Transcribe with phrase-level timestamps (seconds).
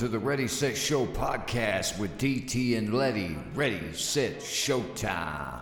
[0.00, 3.36] To the Ready Set Show podcast with DT and Letty.
[3.54, 5.59] Ready, set, showtime.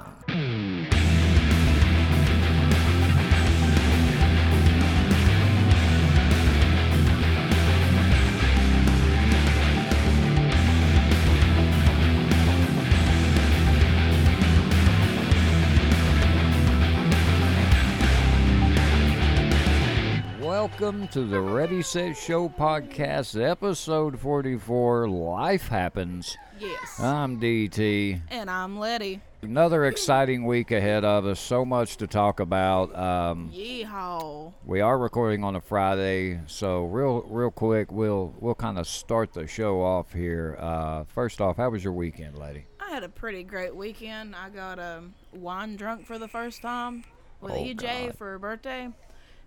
[20.88, 26.34] Welcome to the Ready Set Show podcast, episode 44 Life Happens.
[26.58, 26.98] Yes.
[26.98, 28.22] I'm DT.
[28.30, 29.20] and I'm Letty.
[29.42, 31.40] Another exciting week ahead of us.
[31.40, 32.96] So much to talk about.
[32.96, 34.54] Um, Yeehaw.
[34.64, 39.34] we are recording on a Friday, so real, real quick, we'll we'll kind of start
[39.34, 40.56] the show off here.
[40.58, 42.64] Uh, first off, how was your weekend, lady?
[42.80, 44.34] I had a pretty great weekend.
[44.34, 47.04] I got um, wine drunk for the first time
[47.42, 48.16] with Oh, EJ God.
[48.16, 48.88] for her birthday.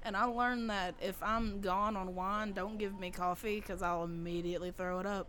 [0.03, 4.03] And I learned that if I'm gone on wine, don't give me coffee because I'll
[4.03, 5.27] immediately throw it up.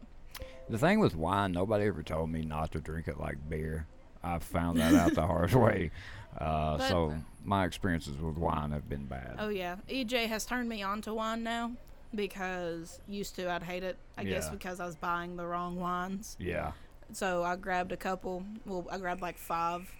[0.70, 3.86] The thing with wine, nobody ever told me not to drink it like beer.
[4.24, 5.90] I found that out the hard way.
[6.38, 9.36] Uh, But- so my experiences with wine have been bad.
[9.38, 9.76] Oh, yeah.
[9.90, 11.72] EJ has turned me on to wine now
[12.14, 16.36] because used to I'd hate it, I guess, because I was buying the wrong wines.
[16.38, 16.72] Yeah.
[17.12, 18.44] So I grabbed a couple.
[18.64, 19.90] Well, I grabbed like five.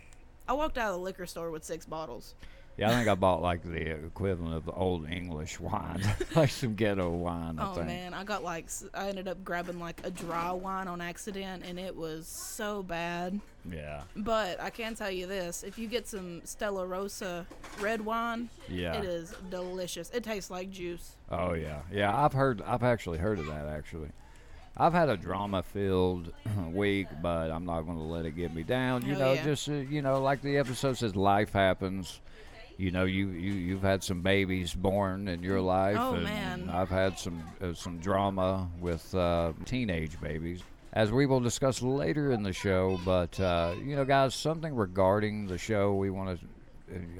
[0.49, 2.35] I walked out of the liquor store with six bottles.
[2.79, 6.03] Yeah, I think I bought like the equivalent of the old English wine,
[6.35, 7.59] like some ghetto wine.
[7.59, 7.87] I Oh think.
[7.87, 11.79] man, I got like I ended up grabbing like a dry wine on accident, and
[11.79, 13.39] it was so bad.
[13.71, 17.47] Yeah, But I can tell you this: if you get some Stella Rosa
[17.79, 18.95] red wine, yeah.
[18.95, 20.11] it is delicious.
[20.11, 21.17] It tastes like juice.
[21.31, 22.17] Oh yeah, yeah.
[22.25, 22.63] I've heard.
[22.63, 23.67] I've actually heard of that.
[23.69, 24.09] Actually,
[24.79, 26.33] I've had a drama-filled
[26.73, 29.05] week, but I'm not going to let it get me down.
[29.07, 29.45] You Oh, know, yeah.
[29.45, 32.21] just uh, you know, like the episode says, life happens.
[32.83, 36.69] You know, you you you've had some babies born in your life, Oh, and man.
[36.69, 40.63] I've had some uh, some drama with uh, teenage babies.
[40.93, 45.47] As we will discuss later in the show, but uh, you know, guys, something regarding
[45.47, 46.47] the show we want to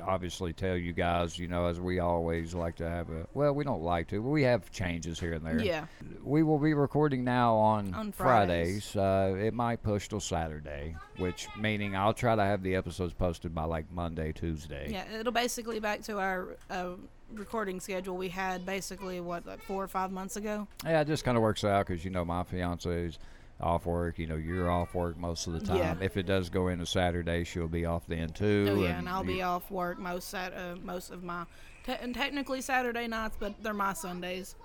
[0.03, 3.65] obviously tell you guys, you know, as we always like to have a well, we
[3.65, 5.61] don't like to, but we have changes here and there.
[5.61, 5.87] Yeah.
[6.23, 8.93] We will be recording now on, On Fridays.
[8.93, 8.97] Fridays.
[8.97, 13.55] Uh, it might push till Saturday, which meaning I'll try to have the episodes posted
[13.55, 14.89] by like Monday, Tuesday.
[14.91, 16.91] Yeah, it'll basically back to our uh,
[17.35, 20.67] recording schedule we had basically what like four or five months ago.
[20.85, 23.19] Yeah, it just kind of works out because you know my fiance's
[23.63, 24.19] off work.
[24.19, 25.77] You know, you're off work most of the time.
[25.77, 25.95] Yeah.
[26.01, 28.67] If it does go into Saturday, she'll be off then too.
[28.71, 31.45] Oh yeah, and I'll you- be off work most sat uh, most of my
[31.85, 34.57] te- and technically Saturday nights, but they're my Sundays.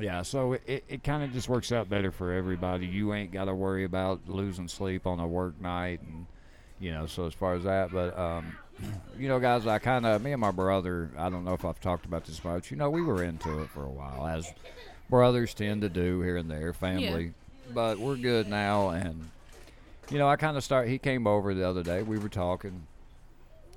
[0.00, 2.86] Yeah, so it, it kind of just works out better for everybody.
[2.86, 6.26] You ain't got to worry about losing sleep on a work night, and
[6.80, 7.06] you know.
[7.06, 8.56] So as far as that, but um,
[9.18, 11.10] you know, guys, I kind of me and my brother.
[11.16, 12.70] I don't know if I've talked about this much.
[12.70, 14.52] You know, we were into it for a while, as
[15.08, 17.32] brothers tend to do here and there, family.
[17.74, 19.28] But we're good now, and
[20.10, 20.88] you know, I kind of start.
[20.88, 22.02] He came over the other day.
[22.02, 22.86] We were talking.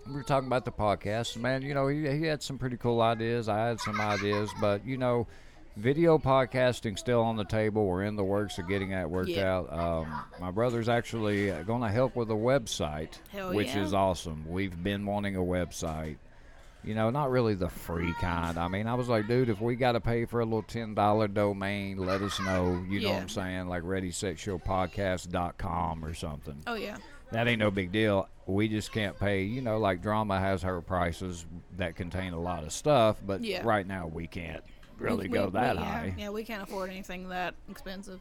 [0.08, 1.38] We were talking about the podcast.
[1.38, 3.48] Man, you know, he, he had some pretty cool ideas.
[3.50, 5.28] I had some ideas, but you know,
[5.78, 7.86] video podcasting still on the table.
[7.86, 9.54] We're in the works of getting that worked Yeah.
[9.58, 9.72] out.
[9.74, 13.84] Um, my brother's actually going to help with a website, Hell which yeah.
[13.84, 14.46] is awesome.
[14.48, 16.18] We've been wanting a website.
[16.84, 18.58] You know, not really the free kind.
[18.58, 20.94] I mean, I was like, dude, if we got to pay for a little ten
[20.94, 22.84] dollar domain, let us know.
[22.88, 23.68] You know what I'm saying?
[23.68, 26.62] Like ReadySetShowPodcast.com or something.
[26.68, 26.98] Oh yeah.
[27.32, 28.28] That ain't no big deal.
[28.48, 29.44] We just can't pay.
[29.44, 31.46] You know, like Drama has her prices
[31.78, 33.62] that contain a lot of stuff, but Yeah.
[33.64, 34.64] right now we can't
[34.98, 36.16] really We- go we- that we- yeah, high.
[36.18, 38.20] Yeah, we can't afford anything that expensive.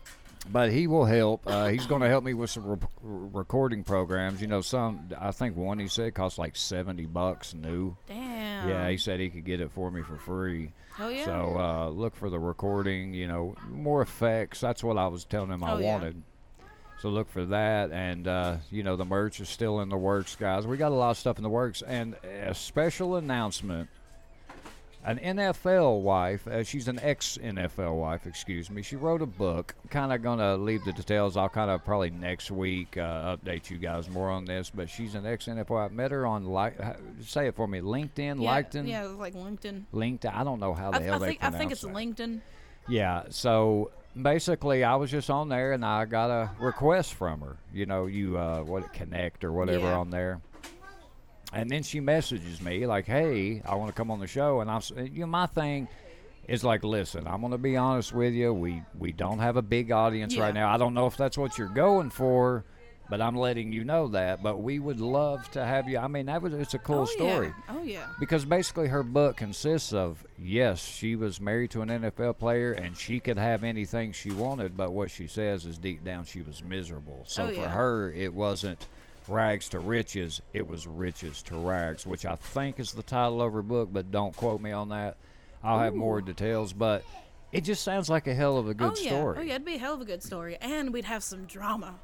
[0.51, 1.43] But he will help.
[1.47, 4.41] Uh, he's going to help me with some re- recording programs.
[4.41, 7.97] You know, some I think one he said costs like seventy bucks new.
[8.07, 8.69] Damn.
[8.69, 10.73] Yeah, he said he could get it for me for free.
[10.99, 11.25] Oh yeah.
[11.25, 13.13] So uh, look for the recording.
[13.13, 14.61] You know, more effects.
[14.61, 15.93] That's what I was telling him I Oh, yeah.
[15.93, 16.23] wanted.
[17.01, 20.35] So look for that, and uh, you know the merch is still in the works,
[20.35, 20.67] guys.
[20.67, 23.89] We got a lot of stuff in the works, and a special announcement.
[25.05, 28.83] An NFL wife, uh, she's an ex NFL wife, excuse me.
[28.83, 29.75] She wrote a book.
[29.91, 31.37] Kind of gonna leave the details.
[31.37, 34.71] I'll kind of probably next week uh, update you guys more on this.
[34.75, 35.71] But she's an ex NFL.
[35.71, 35.93] wife.
[35.93, 36.77] met her on like,
[37.23, 39.85] say it for me, LinkedIn, yeah, LinkedIn, Yeah, like LinkedIn.
[39.95, 40.35] LinkedIn.
[40.35, 41.93] I don't know how the I, hell I they think I think it's that.
[41.95, 42.41] LinkedIn.
[42.89, 43.91] Yeah, so
[44.21, 47.57] basically, I was just on there and I got a request from her.
[47.73, 49.99] You know, you uh, what connect or whatever Yeah.
[49.99, 50.41] on there.
[51.53, 54.71] And then she messages me like, "Hey, I want to come on the show." And
[54.71, 55.89] I'm, you know, my thing
[56.47, 58.53] is like, listen, I'm gonna be honest with you.
[58.53, 60.43] We we don't have a big audience Yeah.
[60.45, 60.73] right now.
[60.73, 62.65] I don't know if that's what you're going for,
[63.11, 64.43] But I'm letting you know that.
[64.43, 65.97] But we would love to have you.
[65.97, 67.47] I mean, that was it's a cool oh, story.
[67.47, 67.75] Yeah.
[67.75, 68.07] Oh yeah.
[68.21, 72.95] Because basically, her book consists of yes, she was married to an NFL player and
[72.95, 76.63] she could have anything she wanted, but what she says is deep down she was
[76.63, 77.25] miserable.
[77.27, 78.87] So Oh, for her, it wasn't
[79.29, 83.53] rags to riches, it was riches to rags, which I think is the title of
[83.53, 85.17] her book, but don't quote me on that.
[85.63, 87.05] I'll have more details, but
[87.53, 89.09] it just sounds like a hell of a oh, good oh yeah.
[89.09, 89.37] story.
[89.39, 89.55] Oh yeah.
[89.55, 91.95] It'd be a hell of a good story, and we'd have some drama.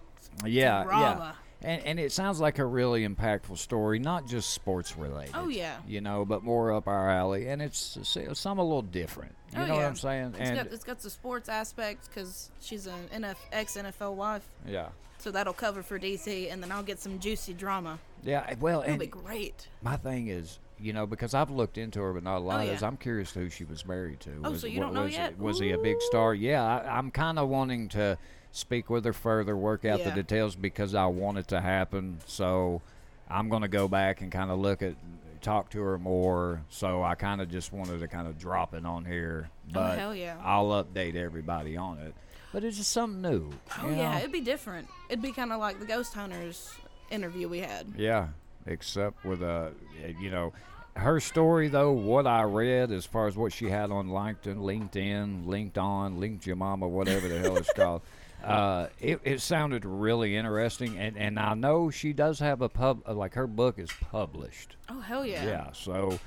[0.44, 1.32] Yeah, yeah.
[1.62, 5.34] And, and it sounds like a really impactful story, not just sports related.
[5.34, 5.76] Oh, yeah.
[5.86, 7.98] You know, but more up our alley, and it's
[8.34, 9.34] some a little different.
[9.52, 9.74] You oh know yeah.
[9.74, 10.34] what I'm saying?
[10.38, 14.46] It's and got it's got the sports aspect because she's an NF, ex NFL wife,
[14.66, 17.98] yeah, so that'll cover for DC, and then I'll get some juicy drama.
[18.22, 18.44] yeah.
[18.48, 19.68] Eh, well, It'll be great.
[19.80, 22.60] my thing is, you know, because I've looked into her, but not a lot.
[22.60, 22.82] Oh, Is.
[22.82, 24.32] I'm curious who she was married to.
[24.44, 25.38] Oh, was, so you don't know was, yet?
[25.38, 26.34] Was he a big star?
[26.34, 28.18] Yeah, I, I'm kind of wanting to
[28.54, 32.18] speak with her further, work out the details because I want it to happen.
[32.26, 32.82] So
[33.28, 34.94] I'm going to go back and kind of look at,
[35.42, 36.62] talk to her more.
[36.68, 39.94] So I kind of just wanted to kind of drop it on here, oh, but
[39.94, 40.36] Oh, hell yeah.
[40.42, 42.14] I'll update everybody on it.
[42.52, 43.50] But it's just something new.
[43.82, 44.18] Oh yeah, know?
[44.18, 44.88] it'd be different.
[45.08, 46.72] It'd be kind of like the ghost hunters
[47.10, 47.92] interview we had.
[47.96, 48.28] Yeah,
[48.66, 49.72] except with a,
[50.04, 50.52] eh, you know,
[50.94, 51.90] her story though.
[51.90, 56.46] What I read as far as what she had on LinkedIn, LinkedIn, linked on, linked
[56.46, 58.02] your mama, whatever the hell it's called.
[58.44, 63.02] Uh, it, it sounded really interesting, and, and I know she does have a pub
[63.06, 64.76] uh, like her book is published.
[64.88, 65.44] Oh hell yeah.
[65.44, 66.18] Yeah, so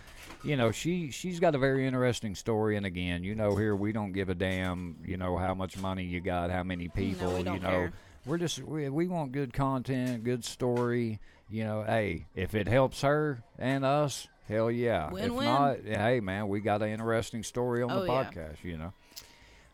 [0.44, 3.92] you know she she's got a very interesting story, and again, you know, here we
[3.92, 7.38] don't give a damn, you know, how much money you got, how many people, we
[7.40, 7.94] you know, care.
[8.26, 11.20] we're just we, we want good content, good story.
[11.50, 15.08] You know, hey, if it helps her and us, hell yeah.
[15.08, 15.46] if Win-win.
[15.46, 18.24] not, hey man, we got an interesting story on Oh, the yeah.
[18.26, 18.64] podcast.
[18.64, 18.94] You know.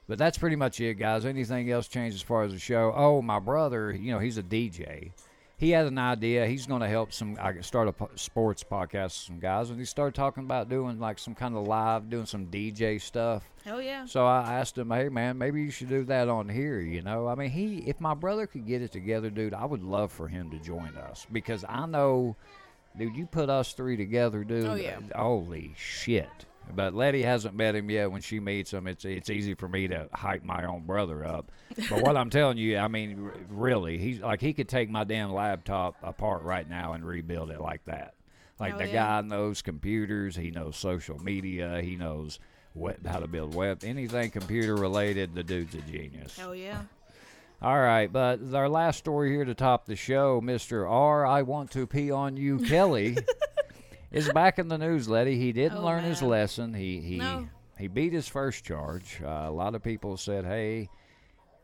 [0.08, 1.26] But that's pretty much it, guys.
[1.26, 2.94] Anything else changed as far as the show?
[2.96, 5.12] Oh, my brother, you know, he's a DJ.
[5.58, 6.46] He had an idea.
[6.46, 7.38] He's going to help some.
[7.40, 11.00] I can start a sports podcast with some guys, and he started talking about doing
[11.00, 13.44] like some kind of live, doing some DJ stuff.
[13.64, 14.06] Hell yeah.
[14.06, 17.28] So I asked him, "Hey, man, maybe you should do that on here." You know,
[17.28, 20.28] I mean, he if my brother could get it together, dude, I would love for
[20.28, 22.36] him to join us because I know,
[22.98, 24.66] dude, you put us three together, dude.
[24.66, 25.00] Oh, yeah.
[25.16, 26.28] Holy shit!
[26.76, 28.12] But Letty hasn't met him yet.
[28.12, 31.52] When she meets him, it's it's easy for me to hype my own brother up.
[31.90, 35.04] But what I'm telling you, I mean, r- really, he's like he could take my
[35.04, 38.16] damn laptop apart right now and rebuild it like that.
[38.60, 39.22] Like Oh, the yeah.
[39.22, 42.40] guy knows computers, he knows social media, he knows
[42.76, 45.36] web, how to build web, anything computer related.
[45.36, 46.38] The dude's a genius.
[46.38, 46.82] Hell yeah.
[47.62, 51.26] All right, but our last story here to top the show, Mister R.
[51.26, 53.16] I want to pee on you, Kelly,
[54.14, 55.10] is back in the news.
[55.10, 56.74] Letty, he didn't Oh, learn his lesson.
[56.74, 57.48] He he No.
[57.78, 59.22] he beat his first charge.
[59.24, 60.90] Uh, a lot of people said, "Hey."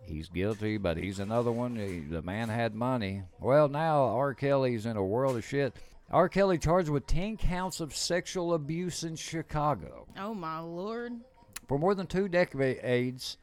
[0.05, 1.75] He's guilty, but he's another one.
[1.75, 3.23] He, the man had money.
[3.39, 4.33] Well, now R.
[4.33, 5.75] Kelly's in a world of shit.
[6.09, 6.27] R.
[6.29, 10.07] Kelly charged with 10 counts of sexual abuse in Chicago.
[10.17, 11.13] Oh my lord.
[11.67, 13.37] For more than two decades,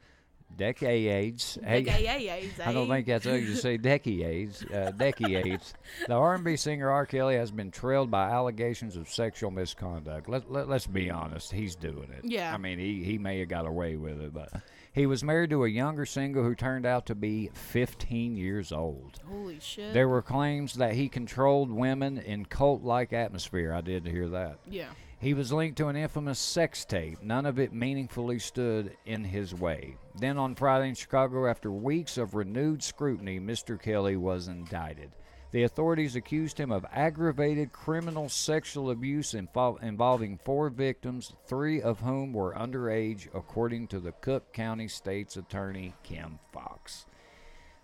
[0.55, 2.95] decades, hey, Decades, I don't eh?
[2.95, 5.75] think that's how you say decades, uh, decades.
[6.07, 7.07] The R&B singer R.
[7.07, 10.29] Kelly has been trailed by allegations of sexual misconduct.
[10.29, 12.25] Let, let, let's be honest, he's doing it.
[12.25, 12.53] Yeah.
[12.53, 14.51] I mean, he, he may have got away with it, but
[14.93, 19.21] he was married to a younger single who turned out to be 15 years old.
[19.29, 19.93] Holy shit.
[19.93, 23.75] There were claims that he controlled women in cult-like atmosphere.
[23.75, 24.59] I did hear that.
[24.71, 24.89] yeah.
[25.19, 27.23] He was linked to an infamous sex tape.
[27.23, 29.97] None of it meaningfully stood in his way.
[30.15, 33.81] Then on Friday in Chicago, after weeks of renewed scrutiny, Mr.
[33.81, 35.13] Kelly was indicted.
[35.53, 42.01] The authorities accused him of aggravated criminal sexual abuse invol- involving four victims, three of
[42.01, 47.07] whom were underage, according to the Cook County State's Attorney Kim Foxx.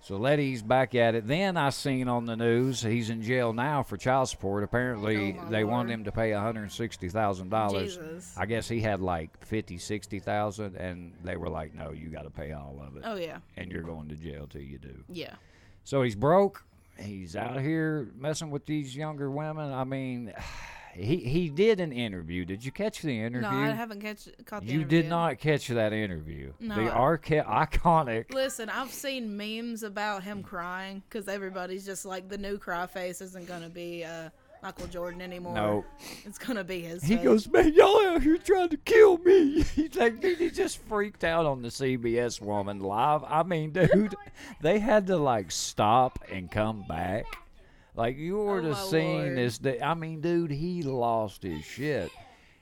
[0.05, 1.29] So Letty's back at it.
[1.29, 4.65] Then I seen on the news he's in jail now for child support.
[4.65, 6.01] Apparently Oh, they wanted Lord.
[6.01, 7.81] him to pay $160,000.
[7.85, 8.35] Jesus.
[8.37, 12.31] I guess he had like 50, 60,000 and they were like, "No, you got to
[12.31, 13.39] pay all of it Oh yeah.
[13.57, 15.35] and you're going to jail till you do." Yeah.
[15.85, 16.65] So he's broke.
[16.99, 19.73] He's out here messing with these younger women.
[19.73, 20.33] I mean,
[20.95, 22.45] he he did an interview.
[22.45, 23.51] Did you catch the interview?
[23.51, 26.53] No, I haven't catch, caught the you interview did not catch that interview.
[26.61, 32.29] No, the arca- iconic Listen, I've seen memes about him crying because everybody's just like
[32.29, 34.29] the new cry face isn't gonna be uh,
[34.63, 35.55] Michael Jordan anymore.
[35.55, 35.85] No.
[36.25, 37.03] it's gonna be his.
[37.03, 37.25] He face.
[37.25, 39.63] goes, man, y'all out here trying to kill me.
[39.75, 43.25] He's like, dude, he just freaked out on the CBS woman live.
[43.25, 44.15] I mean, dude,
[44.61, 47.25] they had to like stop and come back.
[47.95, 49.37] Like you would Oh, have seen Lord.
[49.37, 49.61] this.
[49.83, 52.11] I mean, dude, he lost his shit,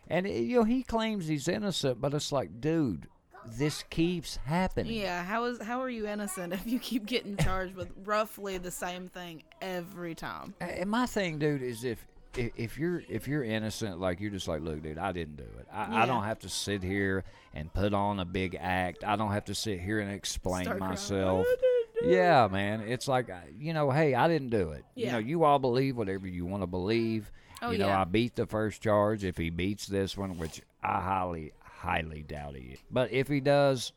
[0.08, 3.06] and eh, you know he claims he's innocent, but it's like, dude,
[3.46, 4.92] this keeps happening.
[4.92, 8.72] Yeah, how is how are you innocent if you keep getting charged with roughly the
[8.72, 10.54] same thing every time?
[10.60, 12.04] And my thing, dude, is if
[12.36, 15.66] if, you're if you're innocent, like you're just like, look, dude, I didn't do it.
[15.72, 19.04] I, I don't have to sit here and put on a big act.
[19.04, 21.44] I don't have to sit here and explain Start myself.
[21.46, 21.66] Do
[22.02, 22.80] Yeah, man.
[22.80, 24.84] It's like uh, you know, hey, I didn't do it.
[24.94, 27.30] You know, you all believe whatever you want to believe.
[27.62, 28.00] Oh, you know, yeah.
[28.00, 29.24] I beat the first charge.
[29.24, 32.72] If he beats this one, which I highly, highly doubt he.
[32.72, 32.78] is.
[32.90, 33.92] But if he does,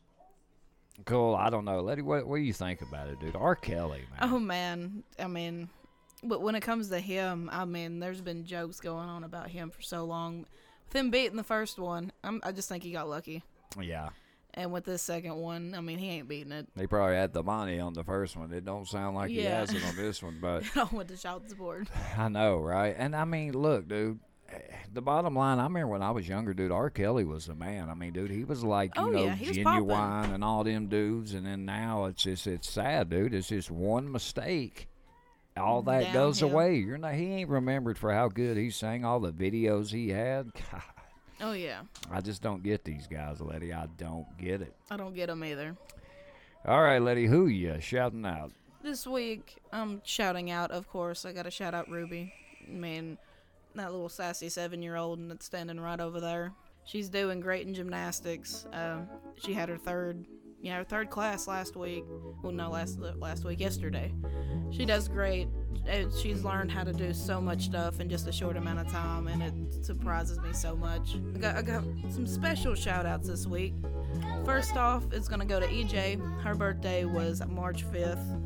[1.06, 1.34] cool.
[1.34, 1.80] I don't know.
[1.80, 3.36] Letty, what, what do you think about it, dude?
[3.36, 3.56] R.
[3.56, 4.18] Kelly, man.
[4.30, 5.70] Oh man, I mean,
[6.22, 9.70] but when it comes to him, I mean, there's been jokes going on about him
[9.70, 10.46] for so long.
[10.86, 13.42] With him beating the first one, I'm, I just think he got lucky.
[13.80, 14.10] Yeah.
[14.56, 16.68] And with this second one, I mean, he ain't beating it.
[16.78, 18.52] He probably had the money on the first one.
[18.52, 19.58] It don't sound like he Yeah.
[19.60, 21.88] has it on this one, but all went to child support.
[22.16, 22.94] I know, right?
[22.96, 24.20] And I mean, look, dude.
[24.92, 26.70] The bottom line, I remember when I was younger, dude.
[26.70, 26.88] R.
[26.88, 27.90] Kelly was the man.
[27.90, 30.62] I mean, dude, he was like, you Oh, know, yeah, he was genuine and all
[30.62, 31.34] them dudes.
[31.34, 33.34] And then now it's just, it's sad, dude.
[33.34, 34.86] It's just one mistake,
[35.56, 36.54] all that goes Downhill.
[36.56, 36.76] away.
[36.76, 37.14] You're not.
[37.14, 40.52] He ain't remembered for how good he sang, all the videos he had.
[40.72, 40.82] God,
[41.40, 43.72] Oh yeah, I just don't get these guys, Letty.
[43.72, 44.74] I don't get it.
[44.90, 45.76] I don't get them either.
[46.66, 48.50] All right, Letty, who you shouting out?
[48.82, 50.70] This week, I'm shouting out.
[50.70, 52.32] Of course, I got to shout out Ruby.
[52.66, 53.18] I mean,
[53.74, 56.52] that little sassy seven-year-old and that's standing right over there.
[56.84, 58.66] She's doing great in gymnastics.
[58.72, 60.24] Um, she had her third,
[60.64, 62.04] yeah, her third class last week.
[62.42, 64.12] Well, no, last last week, yesterday.
[64.70, 65.46] She does great.
[66.22, 69.28] She's learned how to do so much stuff in just a short amount of time,
[69.28, 71.16] and it surprises me so much.
[71.34, 73.74] I got, I got some special shout outs this week.
[74.46, 76.18] First off, it's gonna go to EJ.
[76.42, 78.40] Her birthday was March 5th.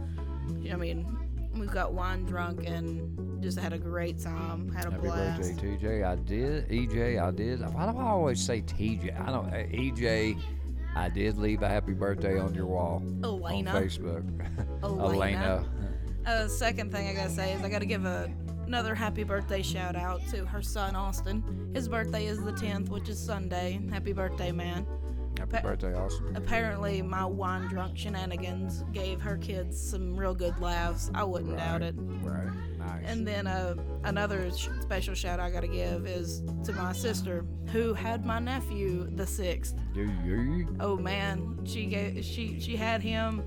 [0.73, 1.07] I mean,
[1.55, 4.73] we got wine drunk and just had a great time.
[4.73, 5.41] Had a Happy blast.
[5.41, 6.05] birthday, TJ.
[6.05, 6.69] I did.
[6.69, 7.61] EJ, I did.
[7.61, 9.21] Why do I always say TJ?
[9.21, 9.47] I don't.
[9.49, 10.37] uh, EJ,
[10.99, 13.71] I did leave a happy birthday on your wall Elena.
[13.71, 14.83] on Facebook.
[14.83, 15.65] Elena.
[16.27, 18.29] Uh, second thing I gotta say is I gotta give a,
[18.67, 21.71] another happy birthday shout out to her son Austin.
[21.73, 23.81] His birthday is the 10th, which is Sunday.
[23.93, 24.89] Happy birthday, man.
[25.39, 26.37] Happy Pa- birthday, Austin.
[26.37, 31.11] Apparently, my wine drunk shenanigans gave her kids some real good laughs.
[31.15, 31.95] I wouldn't doubt it.
[31.97, 32.49] Right.
[32.79, 33.05] Nice.
[33.07, 37.93] And then uh, another sh- special shout I gotta give is to my sister who
[37.95, 39.77] had my nephew the sixth.
[40.81, 43.41] Oh man, she gave she she had him,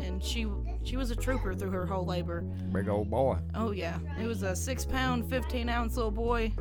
[0.00, 0.46] and she
[0.84, 2.42] she was a trooper through her whole labor.
[2.72, 3.38] Big old boy.
[3.54, 6.52] Oh yeah, it was a six pound, fifteen ounce little boy.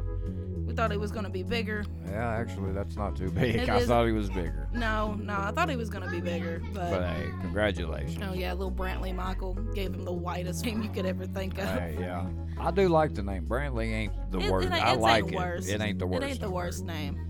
[0.78, 1.84] Thought he was gonna be bigger.
[2.08, 3.56] Yeah, actually, that's not too big.
[3.56, 4.70] It I is- thought he was bigger.
[4.74, 6.92] No, no, I thought he was gonna be bigger, but.
[6.92, 8.20] But hey, congratulations.
[8.24, 11.66] Oh yeah, little Brantley Michael gave him the whitest name you could ever think of.
[11.68, 12.28] Hey, yeah.
[12.60, 13.48] I do like the name.
[13.48, 14.68] Brantley ain't the It- worst.
[14.68, 15.38] it ain't- I it like ain't it.
[15.38, 15.68] worst.
[15.70, 16.24] It ain't the worst.
[16.24, 17.24] It ain't the worst name.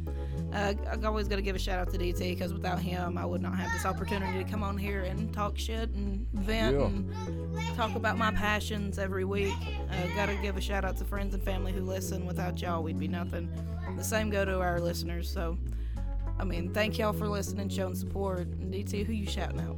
[0.54, 3.26] Uh, I always got to give a shout out to DT because without him, I
[3.26, 6.86] would not have this opportunity to come on here and talk shit and vent Yeah.
[6.86, 9.54] and talk about my passions every week.
[9.92, 12.26] Uh, got to give a shout out to friends and family who listen.
[12.26, 13.50] Without y'all, we'd be nothing.
[13.96, 15.30] The same go to our listeners.
[15.30, 15.58] So,
[16.40, 18.48] I mean, thank y'all for listening, showing support.
[18.48, 19.78] And DT, who you shouting out?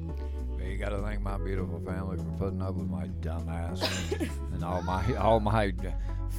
[0.66, 4.12] You got to thank my beautiful family for putting up with my dumb ass
[4.54, 5.74] and all my all my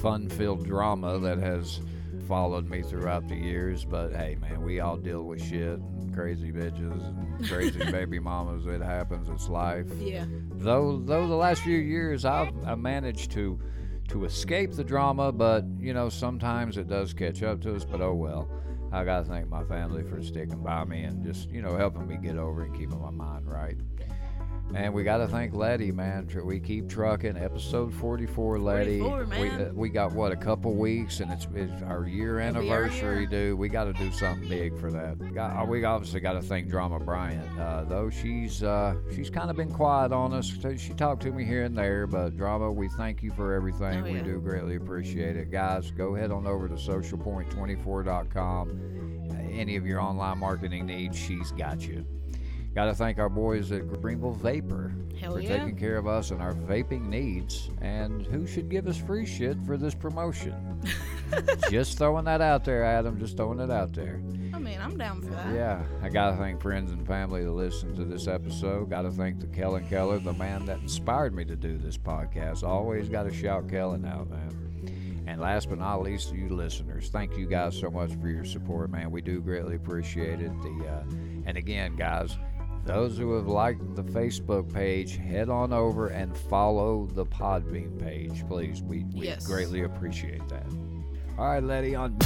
[0.01, 1.81] fun-filled drama that has
[2.21, 3.85] followed me throughout the years.
[3.85, 8.65] But hey, man, we all deal with shit and crazy bitches and crazy baby mamas.
[8.65, 9.29] It happens.
[9.29, 9.87] It's life.
[9.99, 10.25] Yeah.
[10.51, 13.59] Though though the last few years I've, i managed to
[14.09, 17.85] to escape the drama, but you know sometimes it does catch up to us.
[17.85, 18.49] But oh well.
[18.93, 22.17] I gotta thank my family for sticking by me and just you know helping me
[22.17, 23.77] get over and keeping my mind right.
[24.73, 26.29] And we gotta thank Letty, man.
[26.45, 27.37] We keep trucking.
[27.37, 28.99] Episode 44, Letty.
[28.99, 32.61] 44, We, uh, we got what a couple weeks, and it's, it's our year It'll
[32.61, 33.57] be our anniversary, dude.
[33.59, 35.33] We got to do something big for that.
[35.33, 39.49] Got, uh, we obviously got to thank Drama Bryant, uh, though she's uh, she's kind
[39.49, 40.51] of been quiet on us.
[40.77, 43.99] She talked to me here and there, but Drama, we thank you for everything.
[43.99, 45.91] Oh, We do greatly appreciate it, guys.
[45.91, 49.27] Go head on over to socialpoint24.com.
[49.31, 52.05] Uh, any of your online marketing needs, she's got you.
[52.73, 55.57] Got to thank our boys at Greenville Vapor Hell for yeah.
[55.57, 57.69] taking care of us and our vaping needs.
[57.81, 60.81] And who should give us free shit for this promotion?
[61.69, 63.19] just throwing that out there, Adam.
[63.19, 64.21] Just throwing it out there.
[64.53, 65.53] I mean, I'm down for that.
[65.53, 68.89] Yeah, I gotta thank friends and family that listen to this episode.
[68.89, 72.63] Gotta thank the Kellen Keller, the man that inspired me to do this podcast.
[72.63, 75.23] Always gotta shout Kellen out, man.
[75.27, 78.89] And last but not least, you listeners, thank you guys so much for your support,
[78.89, 79.11] man.
[79.11, 80.51] We do greatly appreciate it.
[80.61, 81.03] The uh,
[81.45, 82.37] and again, guys,
[82.85, 88.45] those who have liked the Facebook page, head on over and follow the Podbean page,
[88.47, 88.81] please.
[88.81, 89.45] We, we Yes.
[89.45, 90.65] greatly appreciate that.
[91.37, 92.17] All right, Letty, on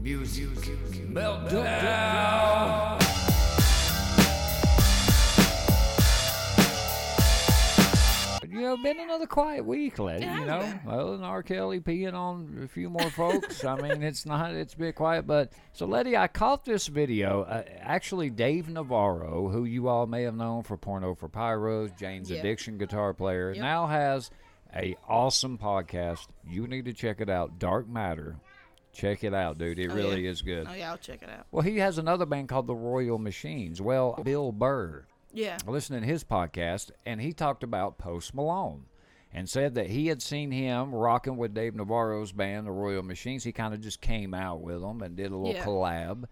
[0.00, 0.48] Music
[1.12, 2.37] meltdown.
[8.68, 10.24] Know, been another quiet week, Letty.
[10.24, 10.80] It You know, been.
[10.88, 11.42] other than R.
[11.42, 13.64] Kelly peeing on a few more folks.
[13.64, 14.54] I mean, it's not.
[14.54, 17.42] It's been quiet, but so Letty, I caught this video.
[17.42, 22.30] Uh, actually, Dave Navarro, who you all may have known for Porno for Pyros, Jane's
[22.30, 22.38] Yeah.
[22.38, 23.62] Addiction guitar player, Yep.
[23.62, 24.30] now has
[24.74, 26.26] a awesome podcast.
[26.48, 27.58] You need to check it out.
[27.58, 28.36] Dark Matter.
[28.92, 29.78] Check it out, dude.
[29.78, 30.30] It Oh, really yeah.
[30.30, 30.66] is good.
[30.68, 31.46] Oh yeah, I'll check it out.
[31.52, 33.80] Well, he has another band called the Royal Machines.
[33.80, 35.04] Well, Bill Burr
[35.38, 35.58] Yeah.
[35.66, 38.86] listening to his podcast, and he talked about Post Malone
[39.32, 43.44] and said that he had seen him rocking with Dave Navarro's band, the Royal Machines.
[43.44, 45.64] He kind of just came out with them and did a little Yeah.
[45.64, 46.24] collab.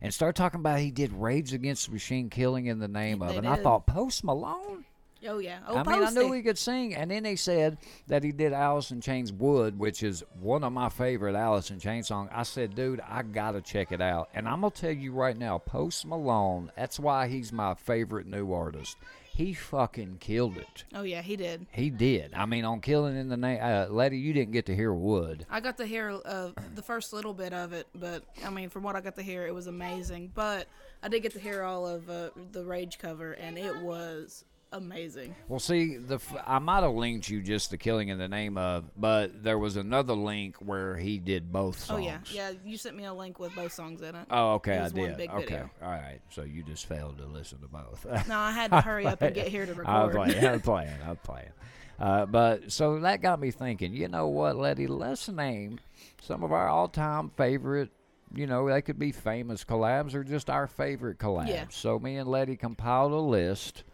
[0.00, 3.36] And started talking about he did Rage Against the Machine, killing in the name of.
[3.36, 4.86] And I thought Post Malone.
[5.26, 5.58] Oh yeah.
[5.66, 6.94] Oh, I mean, I knew he could sing.
[6.94, 10.72] And then he said that he did Alice in Chains Wood, which is one of
[10.72, 12.30] my favorite Alice in Chains songs.
[12.32, 14.30] I said, dude, I got to check it out.
[14.34, 18.52] And I'm to tell you right now, Post Malone, that's why he's my favorite new
[18.52, 18.96] artist.
[19.32, 20.84] He fucking killed it.
[20.92, 21.66] Oh yeah, he did.
[21.70, 22.34] He did.
[22.34, 23.58] I mean, on Killing in the Name.
[23.62, 25.46] Uh, Letty, you didn't get to hear Wood.
[25.48, 28.82] I got to hear uh, the first little bit of it, but I mean, from
[28.82, 30.32] what I got to hear, it was amazing.
[30.34, 30.66] But
[31.02, 35.34] I did get to hear all of uh, the Rage cover, and it was amazing.
[35.48, 38.56] Well, see, the f- I might have linked you just the Killing in the Name
[38.56, 42.00] of, but there was another link where he did both songs.
[42.00, 42.52] Oh yeah, yeah.
[42.64, 44.26] You sent me a link with both songs in it.
[44.30, 45.16] Oh, okay, It I was did.
[45.16, 45.70] big okay, video.
[45.82, 46.20] all right.
[46.30, 48.06] So you just failed to listen to both.
[48.28, 49.86] No, I had to hurry up and get here to record.
[49.88, 50.32] I'm record.
[50.32, 50.46] playing.
[50.46, 50.98] I'm playing.
[51.06, 51.48] I'm playing.
[52.00, 53.92] Uh, but so that got me thinking.
[53.92, 54.86] You know what, Letty?
[54.86, 55.78] Let's name
[56.22, 57.90] some of our all-time favorite.
[58.34, 61.48] You know, they could be famous collabs or just our favorite collabs.
[61.48, 61.66] Yeah.
[61.68, 63.84] So me and Letty compiled a list.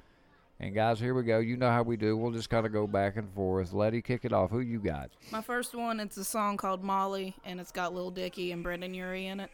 [0.58, 1.38] And guys, here we go.
[1.38, 2.16] You know how we do.
[2.16, 3.72] We'll just kind of go back and forth.
[3.75, 4.50] Letty, kick it off.
[4.50, 5.10] Who you got?
[5.30, 8.94] My first one, it's a song called Molly, and it's got Lil Dicky and Brendon
[8.94, 9.50] Urie in it.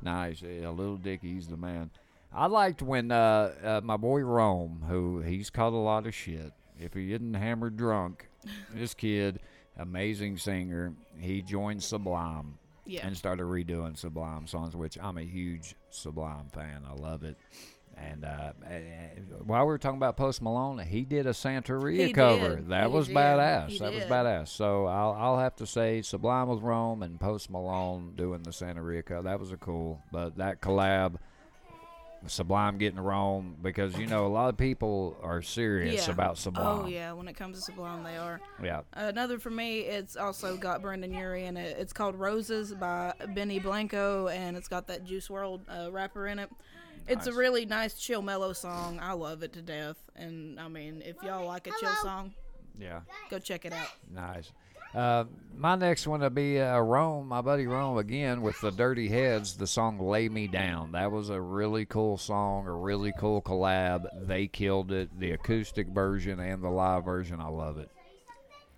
[0.00, 0.42] Nice.
[0.42, 1.90] Yeah, little he's the man.
[2.32, 6.52] I liked when uh, uh, my boy Rome, who he's caught a lot of shit.
[6.78, 8.28] If he isn't hammered drunk,
[8.74, 9.40] this kid,
[9.76, 13.06] amazing singer, he joined Sublime Yeah.
[13.06, 16.82] and started redoing Sublime songs, which I'm a huge Sublime fan.
[16.88, 17.36] I love it.
[17.96, 18.52] And uh,
[19.44, 22.56] while we were talking about Post Malone, he did a Santeria He cover.
[22.56, 22.68] did.
[22.68, 23.16] That He was did.
[23.16, 23.68] badass.
[23.68, 24.48] He that was badass.
[24.48, 29.04] So I'll, I'll have to say Sublime with Rome and Post Malone doing the Santeria
[29.04, 29.22] cover.
[29.22, 30.00] That was a cool.
[30.12, 31.16] But that collab,
[32.26, 36.12] Sublime getting Rome, because you know a lot of people are serious Yeah.
[36.14, 36.84] about Sublime.
[36.84, 38.40] Oh yeah, when it comes to Sublime, they are.
[38.62, 38.80] Yeah.
[38.94, 41.76] Another for me, it's also got Brendon Urie in it.
[41.78, 46.38] It's called Roses by Benny Blanco, and it's got that Juice WRLD uh, rapper in
[46.38, 46.50] it.
[47.06, 48.98] It's a really nice, chill, mellow song.
[49.00, 49.96] I love it to death.
[50.16, 52.32] And I mean, if y'all like a chill song,
[52.78, 53.00] Yeah.
[53.30, 53.88] go check it out.
[54.10, 54.50] Nice.
[54.94, 55.24] Uh,
[55.56, 59.56] my next one will be uh, Rome, my buddy Rome again with the Dirty Heads,
[59.56, 60.92] the song Lay Me Down.
[60.92, 64.06] That was a really cool song, a really cool collab.
[64.26, 65.10] They killed it.
[65.18, 67.90] The acoustic version and the live version, I love it.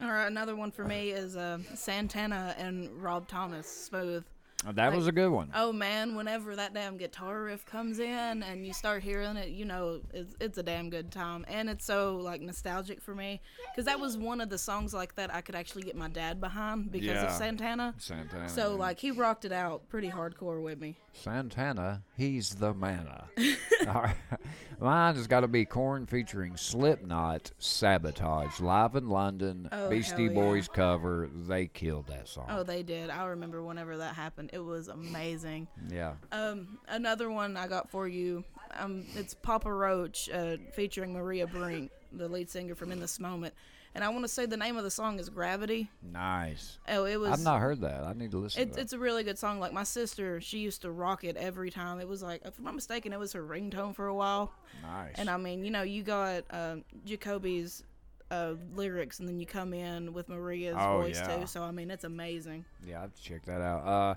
[0.00, 4.24] All right, another one for me is uh, Santana and Rob Thomas, Smooth.
[4.74, 5.50] That was a good one.
[5.54, 9.64] Oh man, whenever that damn guitar riff comes in and you start hearing it, you
[9.64, 13.40] know it's, it's a damn good time, and it's so like nostalgic for me
[13.72, 16.40] because that was one of the songs like that I could actually get my dad
[16.40, 17.24] behind because Yeah.
[17.26, 17.94] of Santana.
[17.98, 18.48] Santana.
[18.48, 18.78] So man.
[18.78, 20.96] like he rocked it out pretty hardcore with me.
[21.22, 23.24] Santana, he's the manna.
[23.86, 24.16] Right.
[24.80, 30.28] Mine has got to be Korn featuring Slipknot, Sabotage, live in London, Oh, Beastie yeah.
[30.30, 31.28] Boys cover.
[31.32, 32.46] They killed that song.
[32.48, 33.10] Oh, they did.
[33.10, 34.50] I remember whenever that happened.
[34.54, 35.68] It was amazing.
[35.88, 36.14] yeah.
[36.32, 38.42] Um, another one I got for you.
[38.76, 43.54] Um, it's Papa Roach uh, featuring Maria Brink, the lead singer from In This Moment.
[43.96, 45.90] And I want to say the name of the song is Gravity.
[46.12, 46.76] Nice.
[46.86, 47.30] Oh, it was.
[47.30, 48.04] I've not heard that.
[48.04, 48.80] I need to listen It, to that.
[48.82, 49.58] it's a really good song.
[49.58, 51.98] Like my sister, she used to rock it every time.
[51.98, 54.52] It was like, if I'm not mistaken, it was her ringtone for a while.
[54.82, 55.14] Nice.
[55.16, 57.84] And I mean, you know, you got um, Jacoby's
[58.30, 61.38] uh, lyrics, and then you come in with Maria's Oh, voice yeah.
[61.38, 61.46] too.
[61.46, 62.66] So I mean, it's amazing.
[62.86, 63.86] Yeah, I have to check that out.
[63.86, 64.14] Uh,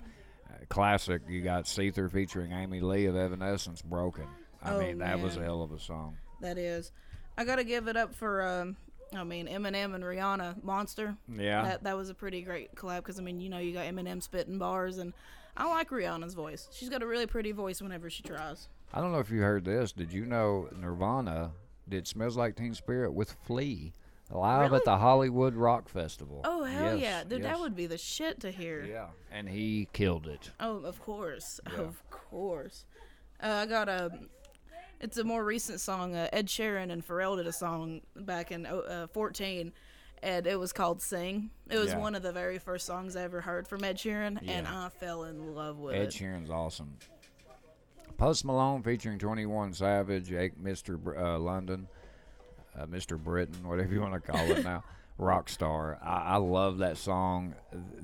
[0.68, 1.22] classic.
[1.26, 4.26] You got Seether featuring Amy Lee of Evanescence, "Broken."
[4.62, 6.18] I Oh, mean, that was a hell of a song.
[6.42, 6.92] That is.
[7.38, 8.42] I gotta give it up for.
[8.46, 8.76] Um,
[9.14, 11.62] I mean, Eminem and Rihanna, "Monster." Yeah.
[11.62, 14.22] That that was a pretty great collab because I mean, you know, you got Eminem
[14.22, 15.12] spitting bars, and
[15.56, 16.68] I like Rihanna's voice.
[16.72, 18.68] She's got a really pretty voice whenever she tries.
[18.92, 19.92] I don't know if you heard this.
[19.92, 21.52] Did you know Nirvana
[21.88, 23.92] did "Smells Like Teen Spirit" with Flea
[24.32, 24.76] live Really?
[24.76, 26.40] at the Hollywood Rock Festival?
[26.44, 27.50] Oh hell Yes, yeah, dude, yes.
[27.50, 28.84] that would be the shit to hear.
[28.84, 30.50] Yeah, and he killed it.
[30.60, 31.80] Oh, of course, Yeah.
[31.80, 32.84] of course.
[33.42, 34.10] Uh, I got a.
[35.00, 36.14] It's a more recent song.
[36.14, 39.72] Uh, Ed Sheeran and Pharrell did a song back in uh, 14,
[40.22, 41.98] and it was called "Sing." It was Yeah.
[41.98, 45.24] one of the very first songs I ever heard from Ed Sheeran, and I fell
[45.24, 46.04] in love with Ed it.
[46.04, 46.98] Ed Sheeran's awesome.
[48.18, 50.98] Post Malone featuring 21 Savage, Mr.
[50.98, 51.88] Br- uh, London,
[52.78, 53.18] uh, Mr.
[53.18, 54.84] Britain, whatever you want to call it now.
[55.18, 55.98] Rockstar.
[56.02, 57.54] I, I love that song.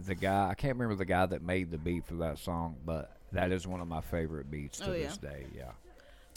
[0.06, 3.16] The guy, I can't remember the guy that made the beat for that song, but
[3.32, 5.06] that is one of my favorite beats to Oh, yeah.
[5.08, 5.46] this day.
[5.54, 5.72] Yeah.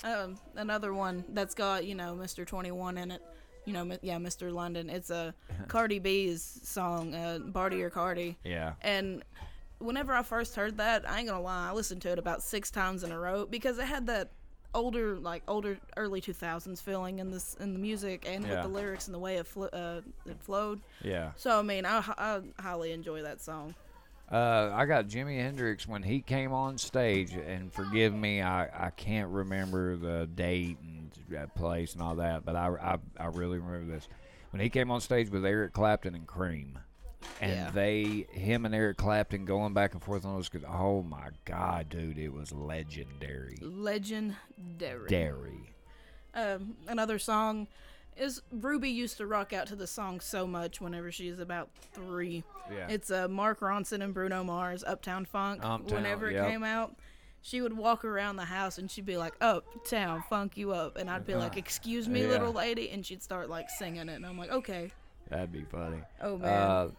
[0.04, 2.46] Um, another one that's got you know Mr.
[2.46, 3.22] Twenty One in it.
[3.66, 4.52] You know, yeah, Mr.
[4.52, 4.90] London.
[4.90, 5.34] It's a
[5.68, 8.74] Cardi B's song, uh, "Bartier Cardi." Yeah.
[8.82, 9.24] And
[9.80, 12.72] whenever I first heard that, I ain't gonna lie, I listened to it about six
[12.72, 14.32] times in a row because it had that
[14.74, 18.56] older, like older, early two thousands feeling in this in the music and Yeah.
[18.56, 20.80] with the lyrics and the way it, fl- uh, it flowed.
[21.04, 21.32] Yeah.
[21.36, 23.76] So I mean, I, I highly enjoy that song.
[24.32, 28.90] Uh, I got Jimi Hendrix when he came on stage, and forgive me, I, I
[28.92, 32.68] can't remember the date and place and all that, but I,
[33.20, 34.08] I, I really remember this.
[34.52, 36.78] When he came on stage with Eric Clapton and Cream,
[37.42, 37.72] and Yeah.
[37.72, 42.18] they, him and Eric Clapton going back and forth on those, oh my God, dude,
[42.20, 43.58] it was legendary.
[43.62, 45.08] Legendary.
[45.10, 45.74] Dairy.
[46.36, 47.68] um, another song
[48.20, 52.44] is Ruby used to rock out to the song so much whenever she's about three.
[52.72, 52.88] Yeah.
[52.90, 55.62] It's uh, Mark Ronson and Bruno Mars, Uptown Funk.
[55.64, 56.48] Uptown, whenever it yep.
[56.48, 56.96] came out,
[57.42, 60.98] she would walk around the house and she'd be like, Uptown, funk you up.
[60.98, 62.30] And I'd be like, Excuse me, Yeah.
[62.30, 62.90] little lady.
[62.90, 64.16] And she'd start like singing it.
[64.16, 64.92] And I'm like, Okay.
[65.30, 66.02] That'd be funny.
[66.22, 66.50] Oh, man.
[66.50, 66.90] Uh,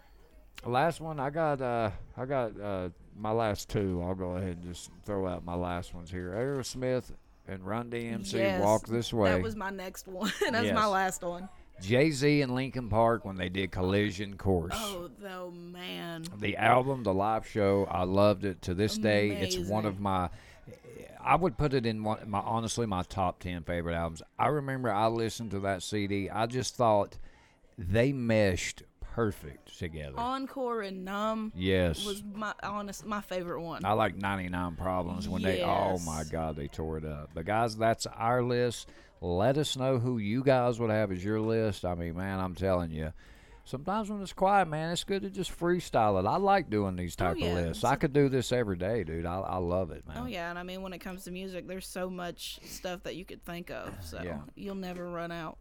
[0.64, 1.60] last one, I got.
[1.60, 4.00] Uh, I got uh, my last two.
[4.04, 6.30] I'll go ahead and just throw out my last ones here.
[6.30, 7.10] Aerosmith
[7.50, 8.34] and Run DMC.
[8.34, 9.30] Yes, Walk this way.
[9.30, 10.32] That was my next one.
[10.50, 10.74] That's Yes.
[10.74, 11.48] my last one.
[11.82, 14.74] Jay Z and Linkin Park when they did Collision Course.
[14.76, 16.24] Oh, though, man.
[16.38, 19.30] The album, the live show, I loved it to this day.
[19.30, 20.28] It's one of my.
[21.22, 24.22] I would put it in one, my honestly my top ten favorite albums.
[24.38, 26.28] I remember I listened to that CD.
[26.30, 27.18] I just thought
[27.78, 28.82] they meshed
[29.24, 30.18] perfect together.
[30.18, 33.84] Encore and Numb yes, was my honest my favorite one.
[33.84, 37.30] I like 99 Problems when they, oh my God, they tore it up.
[37.34, 38.88] But guys, that's our list.
[39.20, 41.84] Let us know who you guys would have as your list.
[41.84, 43.12] I mean, man, I'm telling you,
[43.64, 46.26] sometimes when it's quiet, man, it's good to just freestyle it.
[46.26, 47.50] I like doing these oh, type Oh, yeah.
[47.58, 47.84] of lists.
[47.84, 49.26] I could do this every day, dude.
[49.26, 50.16] I, I love it, man.
[50.20, 53.16] Oh yeah, and I mean when it comes to music, there's so much stuff that
[53.16, 54.38] you could think of, so Yeah.
[54.54, 55.58] you'll never run out.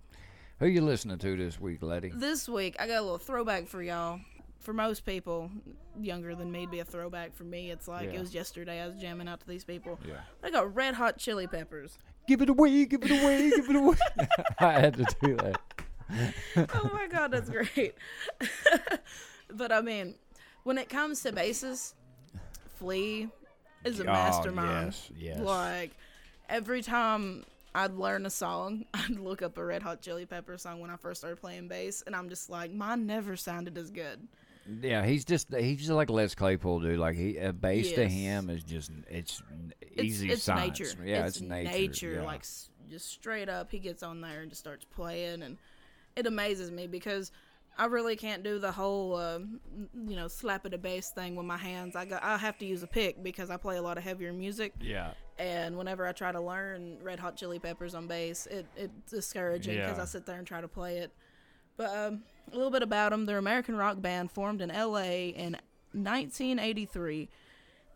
[0.60, 2.12] Who you listening to this week, Letty?
[2.14, 4.20] This week I got a little throwback for y'all.
[4.60, 5.50] For most people
[6.00, 7.34] younger than me, it'd be a throwback.
[7.34, 8.18] For me, it's like Yeah.
[8.18, 8.82] it was yesterday.
[8.82, 9.98] I was jamming out to these people.
[10.06, 10.20] Yeah.
[10.44, 11.98] I got Red Hot Chili Peppers.
[12.28, 13.98] Give it away, give it away, give it away.
[14.60, 15.62] I had to do that.
[16.74, 17.96] oh my god, that's great.
[19.54, 20.16] but I mean,
[20.64, 21.96] when it comes to basses,
[22.78, 23.30] Flea
[23.86, 24.88] is a Oh, mastermind.
[24.88, 25.40] yes, yes.
[25.40, 25.92] Like
[26.50, 30.80] every time I'd learn a song, I'd look up a Red Hot Chili Pepper song
[30.80, 34.28] when I first started playing bass, and I'm just like, mine never sounded as good.
[34.82, 37.00] Yeah, he's just he's just like Les Claypool, dude.
[37.00, 39.42] Like he a bass to him is just it's
[39.82, 40.80] It's, easy it's science.
[40.80, 41.04] nature.
[41.04, 41.70] Yeah, it's, nature.
[41.70, 42.14] it's, nature.
[42.14, 42.22] yeah.
[42.24, 42.44] Like
[42.90, 45.58] just straight up, he gets on there and just starts playing, and
[46.16, 47.32] it amazes me because
[47.80, 51.46] I really can't do the whole, uh, you know, slap at a bass thing with
[51.48, 51.96] my hands.
[51.96, 54.34] I got I have to use a pick because I play a lot of heavier
[54.34, 58.66] music, yeah, and whenever I try to learn Red Hot Chili Peppers on bass, it
[58.76, 60.04] it's discouraging because Yeah.
[60.04, 61.12] I sit there and try to play it.
[61.78, 65.30] But um, a little bit about them: they're American rock band formed in L.A.
[65.30, 65.54] in
[65.94, 67.30] 1983.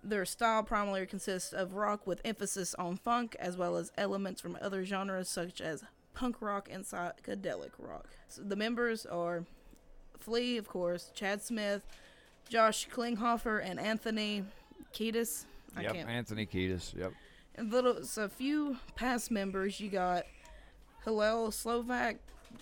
[0.05, 4.57] Their style primarily consists of rock with emphasis on funk, as well as elements from
[4.61, 8.07] other genres such as punk rock and psychedelic rock.
[8.27, 9.45] So the members are
[10.19, 11.85] Flea, of course, Chad Smith,
[12.49, 14.43] Josh Klinghoffer, and Anthony
[14.93, 15.45] Kiedis.
[15.75, 15.93] I yep.
[15.93, 16.95] can't Anthony Kiedis.
[16.97, 17.13] Yep.
[17.55, 20.25] And little so a few past members you got
[21.03, 22.17] Hillel Slovak,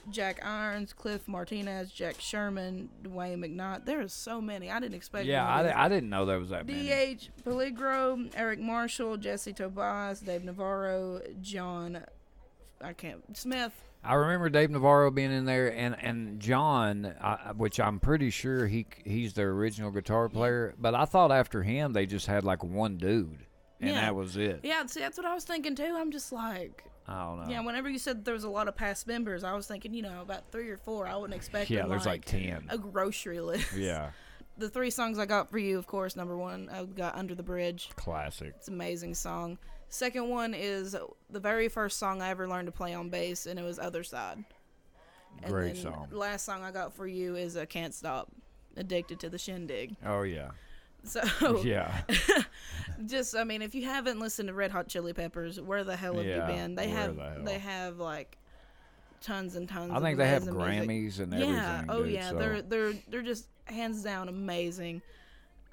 [0.10, 3.86] Jack Irons, Cliff Martinez, Jack Sherman, Dwayne McKnight.
[3.86, 4.72] There are so many.
[4.72, 5.26] I didn't expect.
[5.26, 7.16] Yeah, I, di- I didn't know there was that many.
[7.16, 12.04] DH Peligro, Eric Marshall, Jesse Tobias, Dave Navarro, John.
[12.82, 13.74] I can't Smith.
[14.04, 18.66] I remember Dave Navarro being in there, and and John, I, which I'm pretty sure
[18.66, 20.74] he he's their original guitar player.
[20.80, 23.46] But I thought after him they just had like one dude,
[23.82, 24.02] and Yeah.
[24.02, 24.62] that was it.
[24.64, 25.94] Yeah, see, that's what I was thinking too.
[25.98, 27.50] I'm just like, I don't know.
[27.50, 27.60] yeah.
[27.62, 30.22] Whenever you said there was a lot of past members, I was thinking, you know,
[30.22, 31.08] about three or four.
[31.08, 31.70] I wouldn't expect.
[31.70, 32.68] Yeah, there's like like ten.
[32.70, 33.76] a grocery list.
[33.76, 34.12] Yeah,
[34.58, 37.44] the three songs I got for you, of course, number one, I got Under the
[37.44, 37.90] Bridge.
[37.96, 38.54] classic.
[38.58, 39.58] It's an amazing song.
[39.90, 40.96] Second one is
[41.30, 44.04] the very first song I ever learned to play on bass, and it was Other
[44.04, 44.44] Side.
[45.44, 46.08] And Great song.
[46.12, 48.30] Last song I got for you is uh, Can't Stop,
[48.78, 49.96] Addicted to the Shindig.
[50.06, 50.52] Oh yeah,
[51.04, 52.02] So, yeah.
[53.08, 56.16] just, I mean, if you haven't listened to Red Hot Chili Peppers, where the hell
[56.16, 56.76] have Yeah, you been?
[56.76, 58.38] They have, the they have like
[59.22, 59.92] tons and tons.
[59.94, 61.28] I think they have amazing music.
[61.30, 61.84] Grammys and Yeah.
[61.90, 62.30] Oh dude, yeah.
[62.30, 65.02] so- They're they're they're just hands down amazing.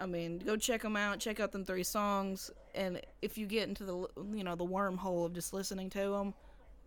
[0.00, 1.18] I mean, go check them out.
[1.18, 5.26] Check out them three songs, and if you get into the you know the wormhole
[5.26, 6.34] of just listening to them,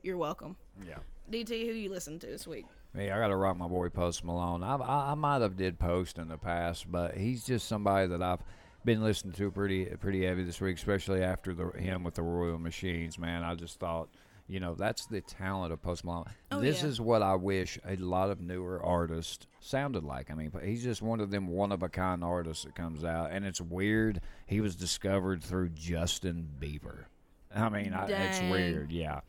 [0.02, 0.56] you're welcome.
[0.88, 0.96] yeah.
[1.32, 2.66] DT, who you listen to this week?
[2.94, 4.64] Me, I got to rock my boy Post Malone.
[4.64, 8.22] I, I I might have did Post in the past, but he's just somebody that
[8.22, 8.42] I've
[8.84, 12.60] been listening to pretty pretty heavy this week, especially after the him with the Royal
[12.60, 13.18] Machines.
[13.18, 14.10] Man, I just thought,
[14.48, 16.26] you know, that's the talent of Post Malone.
[16.52, 16.90] Oh, this yeah.
[16.90, 20.30] is what I wish a lot of newer artists sounded like.
[20.30, 23.06] I mean, but he's just one of them one of a kind artists that comes
[23.06, 24.20] out, and it's weird.
[24.48, 27.06] He was discovered through Justin Bieber.
[27.56, 28.92] I mean, I, it's weird.
[28.92, 29.22] Yeah.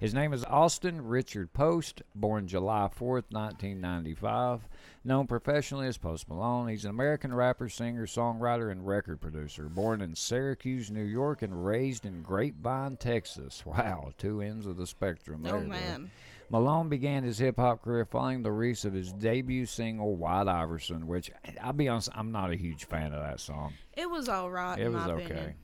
[0.00, 4.66] His name is Austin Richard Post, born July 4th, 1995.
[5.04, 9.64] Known professionally as Post Malone, he's an American rapper, singer, songwriter, and record producer.
[9.64, 13.62] Born in Syracuse, New York, and raised in Grapevine, Texas.
[13.70, 15.56] Wow, two ends of the spectrum oh, there.
[15.56, 16.10] oh man.
[16.48, 21.06] Malone began his hip hop career following the release of his debut single, White Iverson,
[21.06, 21.30] which
[21.62, 23.74] I'll be honest, I'm not a huge fan of that song.
[23.92, 24.78] It was all right.
[24.78, 25.24] It in was my okay.
[25.24, 25.54] Opinion.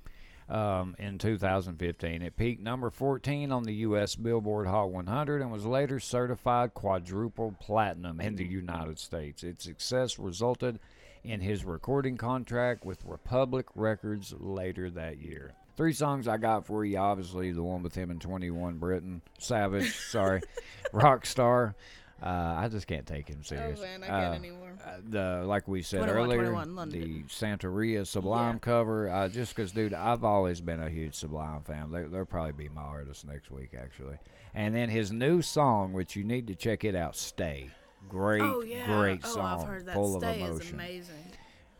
[0.49, 4.15] Um, in 2015, it peaked number 14 on the U.S.
[4.15, 9.43] Billboard Hot 100 and was later certified quadruple platinum in the United States.
[9.43, 10.79] Its success resulted
[11.25, 15.53] in his recording contract with Republic Records later that year.
[15.77, 16.97] Three songs I got for you.
[16.97, 20.43] Obviously, the one with him in 21 Britain, Savage, sorry,
[20.95, 21.75] Rockstar.
[22.23, 23.79] Uh, I just can't take him serious.
[23.79, 24.73] Oh man, I can't Uh, anymore.
[24.87, 27.01] uh, the like we said 21, earlier, 21, London.
[27.01, 28.59] the Santeria Sublime Yeah.
[28.61, 29.11] cover.
[29.11, 31.91] Uh, just because, dude, I've always been a huge Sublime fan.
[31.93, 34.17] They, they'll probably be my artist next week, actually.
[34.55, 37.71] And then his new song, which you need to check it out, "Stay."
[38.09, 38.87] Great, oh yeah.
[38.87, 39.95] great oh, song, I've heard that.
[39.95, 40.75] full Stay of is emotion.
[40.77, 41.15] amazing.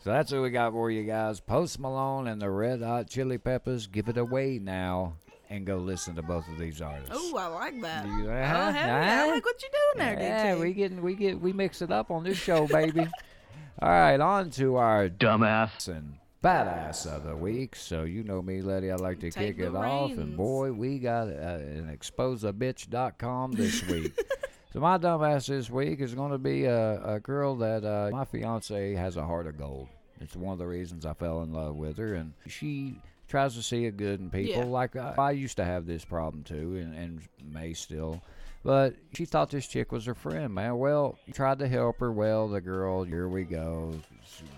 [0.01, 1.41] So that's what we got for you guys.
[1.41, 3.87] Post Malone and the Red Hot Chili Peppers.
[3.87, 5.15] Give it away now
[5.51, 7.11] and go listen to both of these artists.
[7.15, 8.07] Oh, I like that.
[8.07, 9.25] You- oh, uh-huh, hell yeah.
[9.25, 10.61] I like what you're doing there, Yeah, DT.
[10.61, 13.07] we getting we get we mix it up on this show, baby.
[13.83, 17.77] All right, on to our dumbass and badass of the week.
[17.77, 18.91] So you know me, Letty.
[18.91, 23.53] I like to Take kick it the off, and boy, we got uh, an exposeabitch.com
[23.53, 24.19] this week.
[24.73, 28.25] so my dumbass this week is going to be a, a girl that uh, my
[28.25, 29.89] fiance has a heart of gold.
[30.21, 32.97] It's one of the reasons I fell in love with her, and she
[33.29, 34.63] tries to see a good in people.
[34.63, 34.69] Yeah.
[34.69, 38.23] Like I, I used to have this problem too, and, and may still.
[38.65, 40.79] But she thought this chick was her friend, man.
[40.79, 42.11] Well, tried to help her.
[42.11, 43.95] Well, the girl, here we go,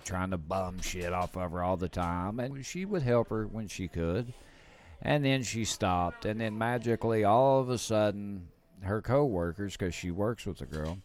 [0.06, 2.40] trying to bum shit off of her all the time.
[2.40, 4.32] And she would help her when she could.
[5.02, 6.24] And then she stopped.
[6.24, 8.48] And then magically, all of a sudden,
[8.80, 10.98] her co-workers, because she works with the girl,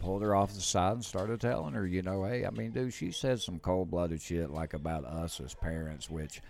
[0.00, 2.92] pulled her off the side and started telling her, you know, hey, I mean, dude,
[2.92, 6.40] she said some cold-blooded shit like about us as parents, which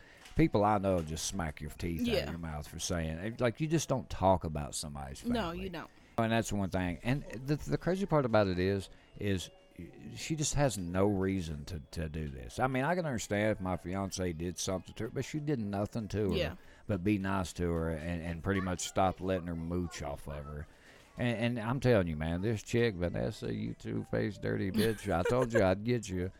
[0.41, 3.61] people I know just smack your teeth out of your mouth for saying, eh, like,
[3.61, 5.39] you just don't talk about somebody's family.
[5.39, 5.89] no, you don't.
[6.19, 6.99] And that's one thing.
[7.03, 9.51] And the, the crazy part about it is, is
[10.17, 12.59] she just has no reason to, to do this.
[12.59, 15.59] I mean, I can understand if my fiance did something to her, but she did
[15.59, 16.37] nothing to her.
[16.37, 16.53] Yeah.
[16.87, 20.45] But be nice to her and, and pretty much stop letting her mooch off of
[20.45, 20.67] her.
[21.19, 25.23] And, and I'm telling you, man, this chick, Vanessa, you two faced dirty bitch, I
[25.23, 26.31] told you I'd get you.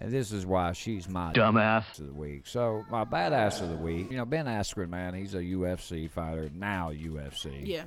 [0.00, 2.46] And this is why she's my dumbass of the week.
[2.46, 6.50] So, my badass of the week, you know, Ben Askren, man, he's a UFC fighter,
[6.52, 7.64] now UFC.
[7.64, 7.84] Yeah.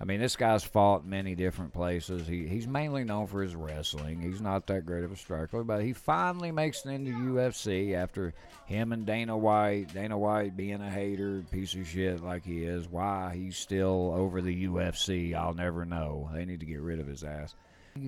[0.00, 2.26] I mean, this guy's fought many different places.
[2.26, 4.22] He he's mainly known for his wrestling.
[4.22, 8.32] He's not that great of a striker, but he finally makes it into UFC after
[8.64, 9.92] him and Dana White.
[9.92, 12.88] Dana White being a hater, piece of shit like he is.
[12.88, 16.30] Why he's still over the UFC, I'll never know.
[16.32, 17.54] They need to get rid of his ass.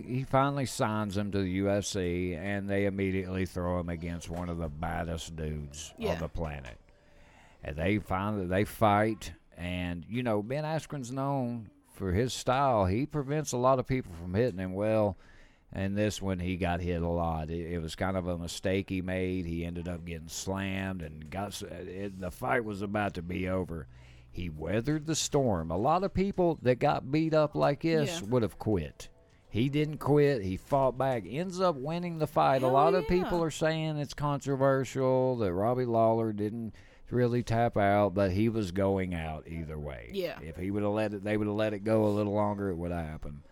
[0.07, 4.59] He finally signs him to the UFC, and they immediately throw him against one of
[4.59, 6.12] the baddest dudes Yeah.
[6.14, 6.78] on the planet.
[7.64, 12.87] And they finally they fight, and you know Ben Askren's known for his style.
[12.87, 15.16] He prevents a lot of people from hitting him well.
[15.74, 17.48] And this one, he got hit a lot.
[17.50, 19.46] It, it was kind of a mistake he made.
[19.46, 21.62] He ended up getting slammed and got.
[21.62, 23.87] It, the fight was about to be over.
[24.31, 25.70] He weathered the storm.
[25.70, 28.28] A lot of people that got beat up like this Yeah.
[28.28, 29.09] would have quit.
[29.53, 30.41] He didn't quit.
[30.41, 31.25] He fought back.
[31.29, 32.62] Ends up winning the fight.
[32.62, 36.75] Hell a lot of people are saying it's controversial that Robbie Lawler didn't
[37.11, 40.09] really tap out, but he was going out either way.
[40.15, 40.38] Yeah.
[40.41, 42.71] If he would have let it, they would have let it go a little longer.
[42.71, 43.43] It would have happened.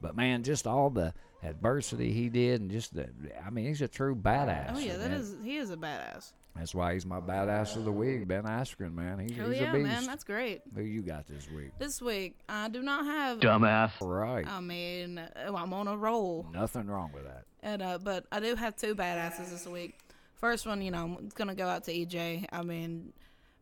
[0.00, 3.08] But man, just all the adversity he did, and just the,
[3.46, 4.72] I mean, he's a true badass.
[4.74, 6.32] Oh yeah, that is he is a badass.
[6.56, 9.18] That's why he's my badass of the week, Ben Askren, man.
[9.18, 9.86] He's, Oh he's yeah, a beast.
[9.86, 10.62] man, that's great.
[10.74, 11.70] Who you got this week?
[11.78, 13.40] This week I do not have.
[13.40, 13.92] Dumbass.
[14.00, 14.46] Right.
[14.46, 17.44] I mean, uh, I'm on a roll, Nothing wrong with that.
[17.62, 19.98] and uh, but I do have two badasses this week.
[20.36, 22.46] First one, you know, it's gonna go out to EJ.
[22.52, 23.12] I mean,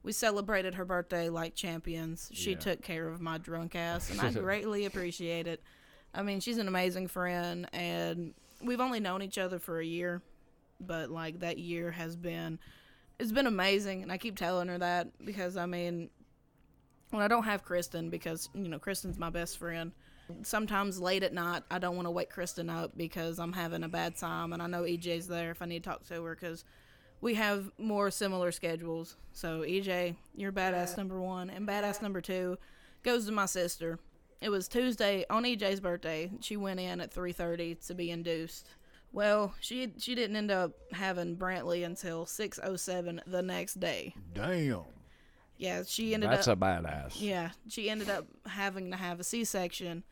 [0.03, 2.29] we celebrated her birthday like champions.
[2.35, 2.59] She Yeah.
[2.59, 5.63] took care of my drunk ass, and I greatly appreciate it.
[6.15, 10.21] I mean, she's an amazing friend, and we've only known each other for a year,
[10.79, 12.59] but like that year has been,
[13.23, 16.11] it's been amazing, and I keep telling her that because I mean,
[17.11, 19.93] when I don't have Kristen, because you know Kristen's my best friend.
[20.43, 23.89] Sometimes late at night, I don't want to wake Kristen up because I'm having a
[23.89, 26.65] bad time, and I know EJ's there if I need to talk to her because
[27.21, 29.17] we have more similar schedules.
[29.33, 32.59] So EJ, you're badass number one, and badass number two
[33.05, 33.99] goes to my sister.
[34.41, 36.31] It was Tuesday on EJ's birthday.
[36.41, 38.69] She went in at 3:30 to be induced.
[39.13, 44.15] Well, she she didn't end up having Brantley until 6:07 the next day.
[44.35, 44.85] Damn.
[45.59, 47.21] Yeah, she ended That's up That's a badass.
[47.21, 50.03] yeah, she ended up having to have a C-section,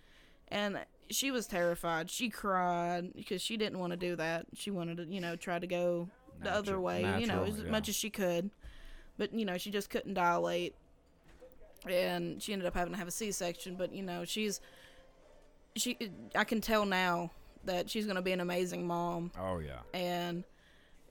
[0.49, 0.79] and
[1.11, 2.09] she was terrified.
[2.11, 4.47] She cried because she didn't want to do that.
[4.55, 6.09] She wanted to, you know, try to go
[6.43, 7.71] the other Natu- way, you know, as yeah.
[7.71, 8.51] much as she could.
[9.19, 10.75] But you know, she just couldn't dilate,
[11.89, 13.75] and she ended up having to have a C-section.
[13.77, 14.61] But you know, she's
[15.75, 15.99] she.
[16.37, 17.33] I can tell now
[17.65, 19.33] that she's going to be an amazing mom.
[19.39, 19.81] Oh yeah.
[19.93, 20.45] and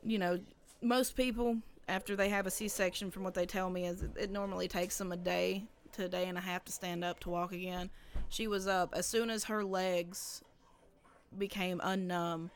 [0.03, 0.39] you know
[0.81, 1.57] most people
[1.89, 4.97] after they have a c-section from what they tell me is it, it normally takes
[4.97, 7.89] them a day to a day and a half to stand up to walk again.
[8.29, 10.41] She was up as soon as her legs
[11.37, 12.49] became unnumb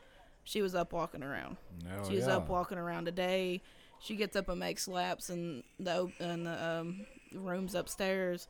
[0.44, 1.56] she was up walking around.
[1.90, 2.36] Oh, she's yeah.
[2.36, 3.62] up walking around today.
[3.98, 8.46] She gets up and makes laps in the in the um, rooms upstairs.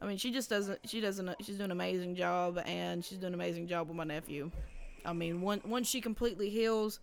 [0.00, 3.34] I mean she just doesn't she doesn't she's doing an amazing job and she's doing
[3.34, 4.50] an amazing job with my nephew
[5.04, 7.00] i mean once once she completely heals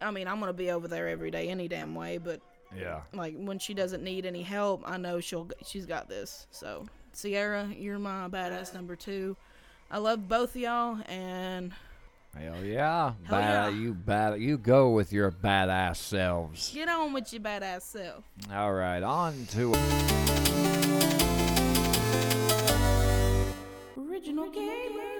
[0.00, 2.40] i mean i'm gonna be over there every day any damn way but
[2.76, 3.00] Yeah.
[3.12, 7.68] like when she doesn't need any help i know she'll she's got this so sierra
[7.76, 9.36] you're my badass number two
[9.90, 11.72] i love both of y'all and
[12.38, 13.14] Hell yeah.
[13.24, 13.80] Hell Bad, yeah.
[13.80, 14.40] You bad.
[14.40, 16.70] You go with your badass selves.
[16.72, 19.02] get on with your badass self All right.
[19.02, 19.72] On to
[23.98, 25.19] original gamers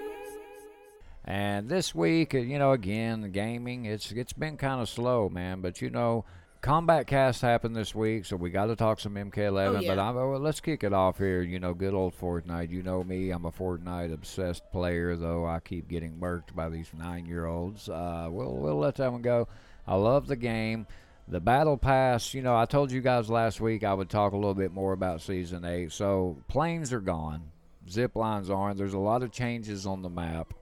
[1.23, 5.61] And this week, you know, again, the gaming, it's it's been kind of slow, man.
[5.61, 6.25] But you know,
[6.61, 9.83] Kombat Kast happened this week, so we got to talk some MK11.
[9.83, 9.99] Oh, But.
[9.99, 11.41] I'm, well, let's kick it off here.
[11.41, 12.71] You know, good old Fortnite.
[12.71, 16.91] You know me, I'm a Fortnite obsessed player, though I keep getting murked by these
[16.97, 17.87] nine year olds.
[17.87, 19.47] Uh, we'll we'll let that one go.
[19.87, 20.87] I love the game.
[21.27, 24.37] The battle pass, you know, I told you guys last week I would talk a
[24.37, 25.91] little bit more about season eight.
[25.91, 27.51] So planes are gone,
[27.89, 28.77] zip lines aren't.
[28.77, 30.53] There's a lot of changes on the map.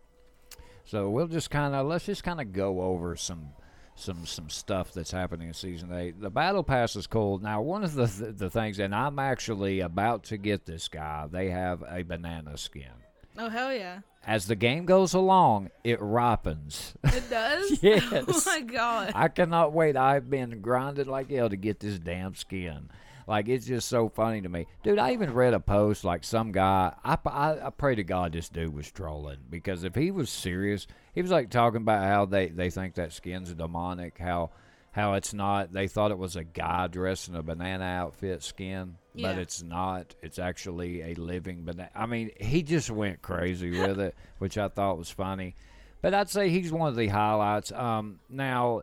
[0.89, 3.49] So we'll just kind of let's just kind of go over some
[3.93, 6.19] some some stuff that's happening in season eight.
[6.19, 7.37] The battle pass is cool.
[7.37, 11.27] Now, one of the th- the things, and I'm actually about to get this guy.
[11.31, 12.89] They have a banana skin.
[13.37, 16.95] oh hell yeah As the game goes along, it ripens.
[17.03, 17.79] It does?
[17.83, 18.23] Yes.
[18.27, 19.11] Oh my god.
[19.13, 19.95] I cannot wait.
[19.95, 22.89] I've been grinding like hell to get this damn skin.
[23.29, 24.97] Like it's just so funny to me, dude.
[24.97, 26.95] I even read a post like some guy.
[27.03, 30.87] I, I, I pray to God this dude was trolling because if he was serious,
[31.13, 34.17] he was like talking about how they they think that skin's demonic.
[34.17, 34.49] How
[34.93, 35.71] how it's not.
[35.71, 40.15] They thought it was a guy dressed in a banana outfit skin, but it's not.
[40.23, 41.91] It's actually a living banana.
[41.93, 45.55] I mean, he just went crazy with it, which I thought was funny.
[46.01, 47.71] But I'd say he's one of the highlights.
[47.71, 48.81] Um, now,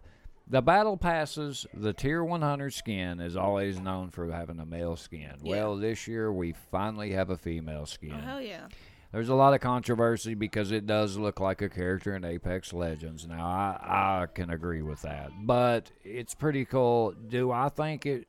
[0.49, 5.35] the battle passes, the tier 100 skin is always known for having a male skin.
[5.43, 5.51] Yeah.
[5.51, 8.15] Well, this year we finally have a female skin.
[8.15, 8.69] Oh hell yeah.
[9.13, 13.27] There's a lot of controversy because it does look like a character in Apex Legends.
[13.27, 17.13] Now, I, I can agree with that, but it's pretty cool.
[17.13, 18.29] Do I think it?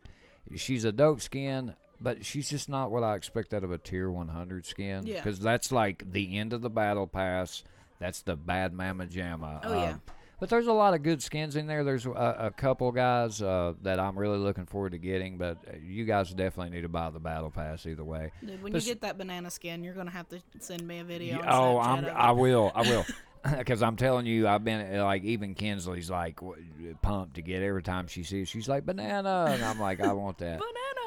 [0.56, 4.10] She's a dope skin, but she's just not what I expect out of a tier
[4.10, 5.06] 100 skin.
[5.06, 5.15] Yeah.
[5.15, 7.63] Because that's like the end of the battle pass.
[7.99, 9.60] That's the bad mama jamma.
[9.63, 9.89] Oh, yeah.
[9.91, 10.01] Um,
[10.39, 11.84] but there's a lot of good skins in there.
[11.84, 15.78] There's a, a couple guys uh, that I'm really looking forward to getting, but uh,
[15.84, 18.32] you guys definitely need to buy the battle pass either way.
[18.45, 21.04] Dude, when But you get that banana skin, you're gonna have to send me a
[21.04, 21.39] video.
[21.39, 22.06] Yeah, oh, I'm.
[22.06, 22.71] I will.
[22.73, 23.06] I will.
[23.58, 27.62] Because I'm telling you, I've been uh, like even Kinsley's like w- pumped to get
[27.62, 28.50] every time she sees.
[28.50, 30.60] She's like banana, and I'm like, I want that.
[30.60, 31.06] banana.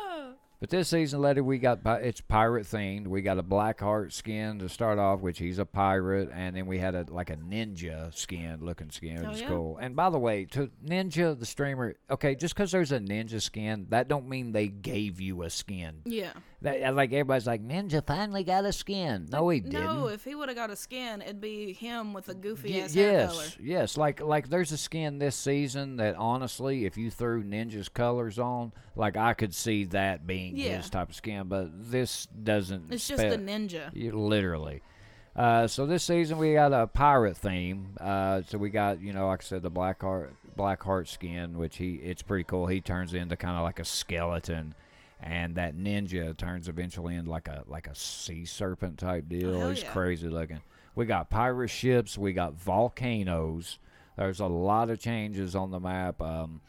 [0.61, 3.07] But this season, later we got it's pirate themed.
[3.07, 6.79] We got a Blackheart skin to start off, which he's a pirate, and then we
[6.79, 9.49] had a like a ninja skin looking skin, which Oh, is yeah?
[9.49, 9.79] cool.
[9.79, 13.87] And by the way, to Ninja the streamer, okay, just because there's a ninja skin,
[13.89, 16.03] that don't mean they gave you a skin.
[16.05, 16.33] Yeah.
[16.63, 19.29] That, like everybody's like, Ninja finally got a skin.
[19.33, 19.83] No, he didn't.
[19.83, 22.81] No, if he would have got a skin, it'd be him with a goofy Y-
[22.81, 23.43] ass hair color.
[23.45, 23.97] yes, yes.
[23.97, 28.73] Like like there's a skin this season that honestly, if you threw Ninja's colors on,
[28.95, 30.77] like I could see that being Yeah.
[30.77, 31.49] his type of skin.
[31.49, 32.93] But this doesn't.
[32.93, 33.89] It's just a ninja.
[33.95, 34.83] you- literally.
[35.35, 37.97] Uh, so this season we got a pirate theme.
[37.99, 41.79] Uh, so we got you know like I said the Blackheart black heart skin, which
[41.79, 42.67] he it's pretty cool.
[42.67, 44.75] He turns into kind of like a skeleton.
[45.23, 49.59] And that ninja turns eventually into like a like a sea serpent type deal.
[49.59, 49.93] hell He's yeah.
[49.93, 50.61] crazy looking.
[50.95, 52.19] We got pirate ships.
[52.19, 53.79] We got volcanoes.
[54.17, 56.21] There's a lot of changes on the map.
[56.21, 56.61] Um,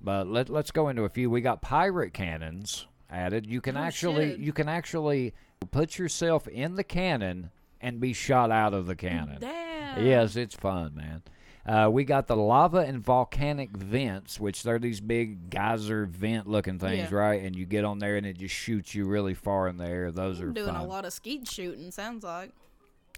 [0.00, 1.30] but let let's go into a few.
[1.30, 3.46] We got pirate cannons added.
[3.46, 4.38] You can Oh, actually shit.
[4.40, 5.34] you can actually
[5.70, 9.38] put yourself in the cannon and be shot out of the cannon.
[9.40, 10.04] Damn.
[10.06, 11.22] Yes, it's fun, man.
[11.66, 16.78] Uh, we got the lava and volcanic vents, which they're these big geyser vent looking
[16.78, 17.16] things, Yeah.
[17.18, 17.42] right?
[17.42, 20.12] And you get on there and it just shoots you really far in the air.
[20.12, 20.76] Those are Doing fun.
[20.76, 22.52] a lot of skeet shooting, sounds like.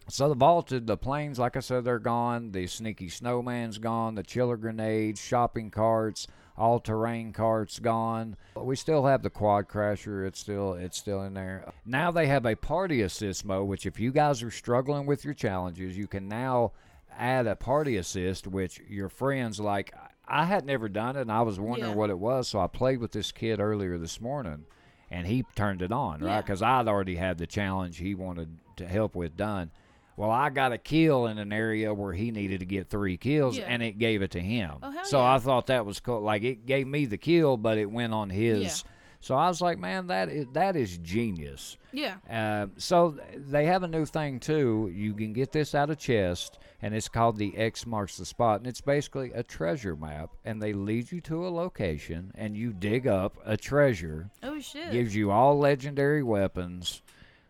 [0.08, 2.52] So the vaulted, the planes, like I said, they're gone.
[2.52, 4.14] The sneaky snowman's gone.
[4.14, 6.26] The chiller grenades, shopping carts,
[6.56, 8.34] all-terrain carts gone.
[8.56, 10.26] We still have the quad crasher.
[10.26, 11.70] It's still it's still in there.
[11.84, 15.34] Now they have a party assist mode, which if you guys are struggling with your
[15.34, 16.72] challenges, you can now
[17.18, 19.92] add a party assist, which your friends like.
[20.30, 21.96] I had never done it, and I was wondering Yeah.
[21.96, 22.48] what it was.
[22.48, 24.66] So I played with this kid earlier this morning,
[25.10, 26.44] and he turned it on, right?
[26.44, 29.70] Because I'd already had the challenge he wanted to help with done.
[30.18, 33.56] Well, I got a kill in an area where he needed to get three kills,
[33.56, 33.64] Yeah.
[33.68, 34.72] and it gave it to him.
[34.82, 35.32] Oh, so yeah.
[35.34, 36.20] I thought that was cool.
[36.20, 38.62] Like it gave me the kill, but it went on his.
[38.84, 38.90] Yeah.
[39.20, 41.78] So I was like, man, that is that is genius.
[41.90, 42.16] Yeah.
[42.30, 44.92] Uh, so they have a new thing too.
[44.94, 48.60] You can get this out of chest, and it's called the X marks the spot,
[48.60, 50.30] and it's basically a treasure map.
[50.44, 54.30] And they lead you to a location, and you dig up a treasure.
[54.42, 54.92] Oh shit.
[54.92, 57.02] Gives you all legendary weapons.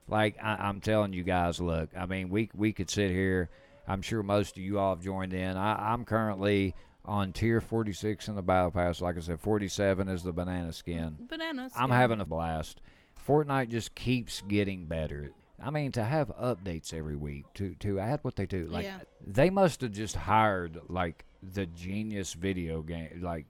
[0.08, 1.90] Like I, I'm telling you guys, look.
[1.96, 3.50] I mean, we we could sit here.
[3.86, 5.56] I'm sure most of you all have joined in.
[5.56, 6.74] I, I'm currently
[7.04, 9.00] on tier 46 in the battle pass.
[9.00, 11.16] Like I said, 47 is the banana skin.
[11.28, 11.72] Bananas.
[11.74, 12.82] I'm having a blast.
[13.26, 15.32] Fortnite just keeps getting better.
[15.62, 19.00] I mean, to have updates every week, to to add what they do, like Yeah.
[19.26, 23.46] they must have just hired like the genius video game, like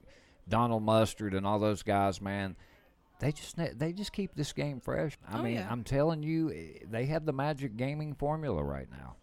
[0.49, 2.21] Donald Mustard and all those guys.
[2.23, 2.57] Man,
[3.21, 5.19] they just they just keep this game fresh.
[5.29, 5.69] I Oh, mean, yeah.
[5.71, 9.17] I'm telling you, eh, they have the magic gaming formula right now.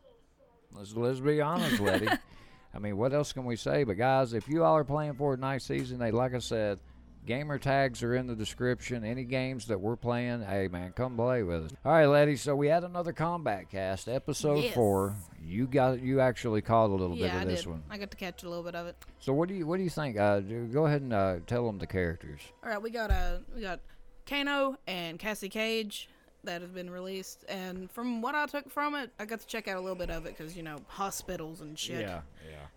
[0.72, 2.08] Let's let's be honest, Letty.
[2.74, 3.84] I mean, what else can we say?
[3.86, 6.80] But guys, if you all are playing Fortnite season, they like I said,
[7.26, 9.04] gamer tags are in the description.
[9.04, 11.72] Any games that we're playing, hey man, come play with us.
[11.84, 12.36] All right, Letty.
[12.36, 14.74] So we had another Kombat Kast, episode Yes.
[14.74, 15.16] four.
[15.42, 17.70] You got you actually caught a little Yeah, bit I of this did.
[17.70, 17.84] one.
[17.90, 18.96] I got to catch a little bit of it.
[19.20, 20.18] So what do you what do you think?
[20.18, 22.42] Uh, go ahead and uh, tell them the characters.
[22.64, 23.80] All right, we got uh, we got
[24.26, 26.10] Kano and Cassie Cage
[26.44, 29.68] that have been released, and from what I took from it, I got to check
[29.68, 32.02] out a little bit of it because you know hospitals and shit.
[32.02, 32.22] Yeah,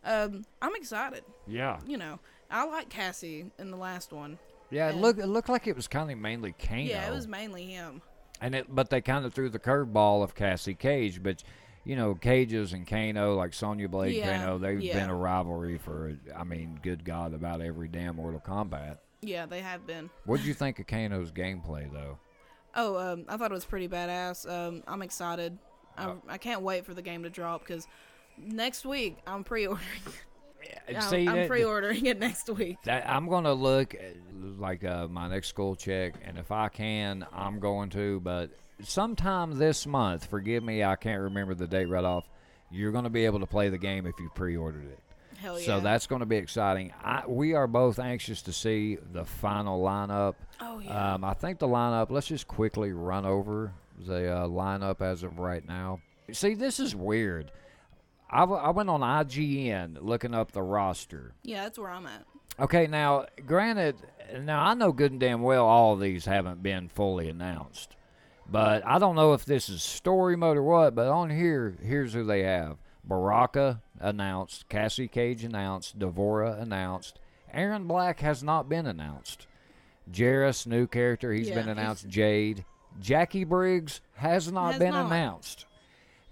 [0.05, 1.23] yeah, Um, I'm excited.
[1.47, 2.19] yeah, You know,
[2.51, 4.39] I like Cassie in the last one.
[4.71, 4.89] yeah.
[4.91, 6.83] It looked it looked like it was kind of mainly Kano.
[6.83, 8.03] Yeah, it was mainly him.
[8.41, 11.43] and it but they kind of threw the curveball of Cassie Cage, but.
[11.85, 14.99] You know, Cages and Kano, like Sonya Blade, Yeah, Kano, they've yeah.
[14.99, 18.99] been a rivalry for, I mean, good God, about every damn Mortal Kombat.
[19.23, 20.11] Yeah, they have been.
[20.27, 22.19] What did you think of Kano's gameplay, though?
[22.75, 24.47] Oh, um, I thought it was pretty badass.
[24.51, 25.57] Um, I'm excited.
[25.97, 26.21] I, Oh.
[26.29, 27.87] I can't wait for the game to drop because
[28.37, 29.87] next week I'm pre-ordering.
[30.89, 32.79] I'm, See, I'm that- pre-ordering it next week.
[32.85, 33.95] That I'm gonna look
[34.59, 38.21] like uh, my next school check, and if I can, I'm going to.
[38.21, 38.51] But
[38.83, 42.29] sometime this month, forgive me, I can't remember the date right off.
[42.71, 44.99] You're gonna be able to play the game if you pre-ordered it.
[45.39, 45.67] Hell yeah.
[45.67, 46.93] So that's going to be exciting.
[47.05, 50.35] I, we are both anxious to see the final lineup.
[50.61, 51.15] Oh yeah.
[51.15, 52.11] Um, I think the lineup.
[52.11, 53.73] Let's just quickly run over
[54.05, 56.01] the uh, lineup as of right now.
[56.33, 57.53] See, this is weird.
[58.31, 61.35] I, w- I went on IGN looking up the roster.
[61.43, 62.25] yeah, that's where I'm at.
[62.61, 63.97] Okay, now, granted,
[64.41, 67.95] now I know good and damn well all of these haven't been fully announced.
[68.51, 72.15] But I don't know if this is story mode or what, but on here, here's
[72.15, 72.79] who they have.
[73.05, 77.19] Baraka announced, Cassie Cage announced, D'Vorah announced.
[77.55, 79.47] Erron Black has not been announced.
[80.11, 82.09] Geras, new character, he's Yeah, been he's- announced.
[82.09, 82.65] Jade.
[83.01, 85.07] Jacqui Briggs has not Has been not.
[85.07, 85.67] announced.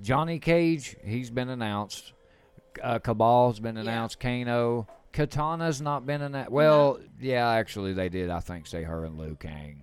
[0.01, 2.13] Johnny Cage, he's been announced.
[2.83, 3.83] Uh, Kabal's been Yeah.
[3.83, 4.21] announced.
[4.21, 4.87] Kano.
[5.13, 6.51] Kitana's not been announced.
[6.51, 8.29] Well, yeah, actually they did.
[8.29, 9.83] I think say her and Liu Kang.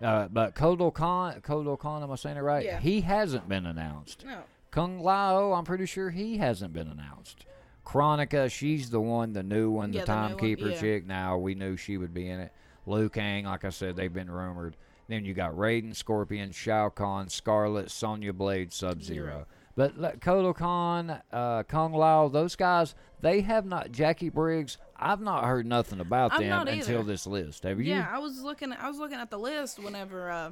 [0.00, 2.64] Uh, but Kotal Kahn, Kotal Kahn, am I saying it right?
[2.64, 2.80] Yeah.
[2.80, 4.24] He hasn't been announced.
[4.26, 4.38] No.
[4.70, 7.44] Kung Lao, I'm pretty sure he hasn't been announced.
[7.86, 10.80] Kronika, she's the one, the new one, the Yeah, the timekeeper yeah.
[10.80, 11.06] chick.
[11.06, 12.52] Now we knew she would be in it.
[12.86, 14.76] Liu Kang, like I said, they've been rumored.
[15.08, 19.46] Then you got Raiden, Scorpion, Shao Kahn, Skarlet, Sonya Blade, Sub Zero.
[19.76, 23.90] But Kotal Kahn, uh, Kung Lao, those guys, they have not.
[23.90, 27.64] Jacqui Briggs, I've not heard nothing about I've them until this list.
[27.64, 27.92] Have you?
[27.92, 28.72] Yeah, I was looking.
[28.72, 30.50] I was looking at the list whenever uh,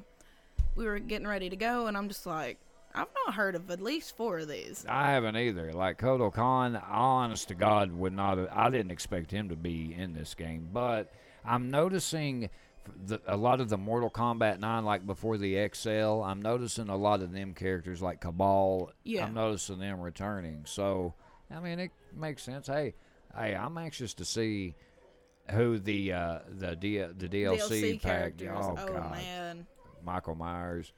[0.75, 2.59] we were getting ready to go, and I'm just like,
[2.95, 4.85] I've not heard of at least four of these.
[4.89, 5.73] I haven't either.
[5.73, 8.39] Like Kotal Kahn, honest to God, would not.
[8.39, 11.13] Have, I didn't expect him to be in this game, but
[11.45, 12.51] I'm noticing
[13.07, 16.97] the, a lot of the Mortal Kombat 9, like before the XL, I'm noticing a
[16.97, 18.91] lot of them characters like Kabal.
[19.05, 19.25] Yeah.
[19.25, 20.63] I'm noticing them returning.
[20.67, 21.15] So,
[21.51, 22.67] I mean, it makes sense.
[22.67, 22.95] Hey,
[23.37, 24.75] hey, I'm anxious to see
[25.51, 28.35] who the uh, the D, the DLC, DLC pack.
[28.49, 29.67] Oh, Oh, God, man.
[30.05, 30.93] Michael Myers,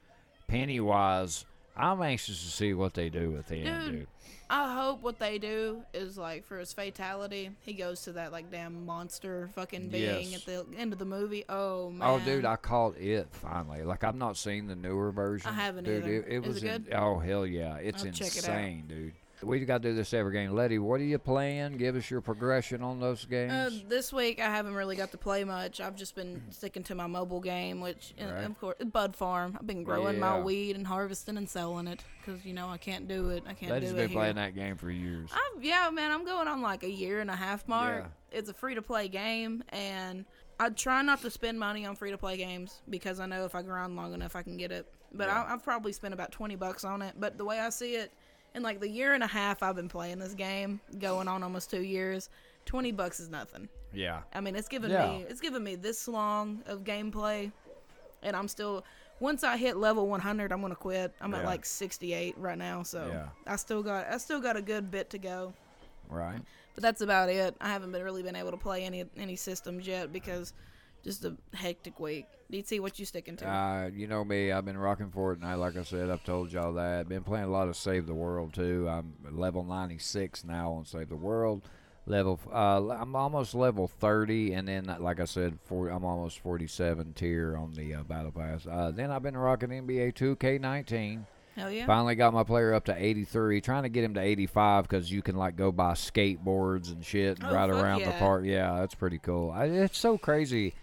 [0.46, 1.44] Pennywise.
[1.76, 4.06] I'm anxious to see what they do with him, Dude, dude.
[4.50, 8.50] I hope what they do is like for his fatality, he goes to that like
[8.50, 10.40] damn monster fucking being Yes.
[10.40, 11.44] at the end of the movie.
[11.48, 12.08] Oh, oh man.
[12.08, 13.82] Oh, dude, I caught it finally.
[13.82, 15.50] Like I've not seen the newer version.
[15.50, 16.24] I haven't dude, either.
[16.28, 16.94] It, was it in- good?
[16.94, 19.12] oh hell yeah, it's I'll check it insane, dude.
[19.42, 20.52] We got to do this every game.
[20.52, 21.76] Letty, what are you playing?
[21.76, 23.52] Give us your progression on those games.
[23.52, 25.80] Uh, this week I haven't really got to play much.
[25.80, 28.44] I've just been sticking to my mobile game, which uh, Right.
[28.44, 29.56] of course Bud Farm.
[29.60, 33.06] I've been growing my weed and harvesting and selling it because you know I can't
[33.08, 33.42] do it.
[33.46, 34.18] I can't Letty's do been it here.
[34.18, 35.30] playing that game for years.
[35.32, 38.04] I've, yeah, man, I'm going on like a year and a half mark.
[38.32, 38.38] Yeah.
[38.38, 40.24] It's a free to play game, and
[40.58, 43.54] I try not to spend money on free to play games because I know if
[43.54, 44.86] I grind long enough, I can get it.
[45.12, 45.42] But Yeah.
[45.42, 47.14] I, I've probably spent about 20 bucks on it.
[47.18, 48.12] But the way I see it,
[48.54, 51.70] in like the year and a half I've been playing this game, going on almost
[51.70, 52.28] two years,
[52.66, 53.68] 20 bucks is nothing.
[53.92, 54.20] yeah.
[54.32, 55.06] I mean, it's given Yeah.
[55.18, 57.50] me it's given me this long of gameplay,
[58.22, 58.84] and I'm still.
[59.20, 61.14] Once I hit level 100, I'm gonna quit.
[61.20, 63.28] I'm at like 68 right now, so Yeah.
[63.46, 65.54] I still got I still got a good bit to go.
[66.08, 66.40] Right.
[66.74, 67.54] But that's about it.
[67.60, 70.52] I haven't been really been able to play any any systems yet because
[71.04, 72.26] just a hectic week.
[72.50, 73.48] DT, what you sticking to?
[73.48, 75.58] Uh, you know me, I've been rocking Fortnite.
[75.58, 77.08] Like I said, I've told y'all that.
[77.08, 78.88] Been playing a lot of Save the World too.
[78.88, 81.62] I'm level 96 now on Save the World.
[82.06, 87.14] Level, uh, I'm almost level 30, and then like I said, for, I'm almost 47
[87.14, 88.66] tier on the uh, Battle Pass.
[88.66, 91.24] Uh, then I've been rocking NBA 2K19.
[91.56, 91.86] Hell yeah.
[91.86, 93.60] Finally got my player up to 83.
[93.60, 97.38] Trying to get him to 85 because you can like go buy skateboards and shit
[97.38, 98.44] and Oh, ride around the park.
[98.44, 99.50] Yeah, that's pretty cool.
[99.50, 100.74] I, it's so crazy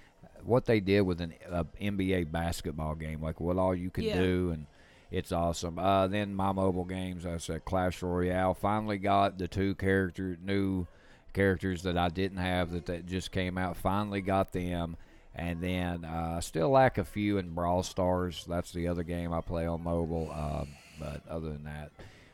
[0.45, 4.19] what they did with an uh, NBA basketball game, like what all you can Yeah.
[4.19, 4.65] do, and
[5.11, 5.77] it's awesome.
[5.77, 8.53] Uh, then my mobile games, I said Clash Royale.
[8.53, 10.87] Finally got the two character new
[11.33, 13.77] characters that I didn't have that, that just came out.
[13.77, 14.97] Finally got them.
[15.33, 18.43] And then uh, I still lack a few in Brawl Stars.
[18.47, 20.29] That's the other game I play on mobile.
[20.33, 20.65] Uh,
[20.99, 21.91] but other than that,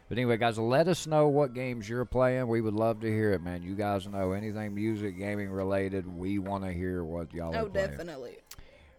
[0.10, 2.48] but anyway, guys, let us know what games you're playing.
[2.48, 3.64] We would love to hear it, man.
[3.64, 6.08] You guys know anything music, gaming related.
[6.08, 7.92] We want to hear what y'all are oh, playing.
[7.92, 8.38] definitely.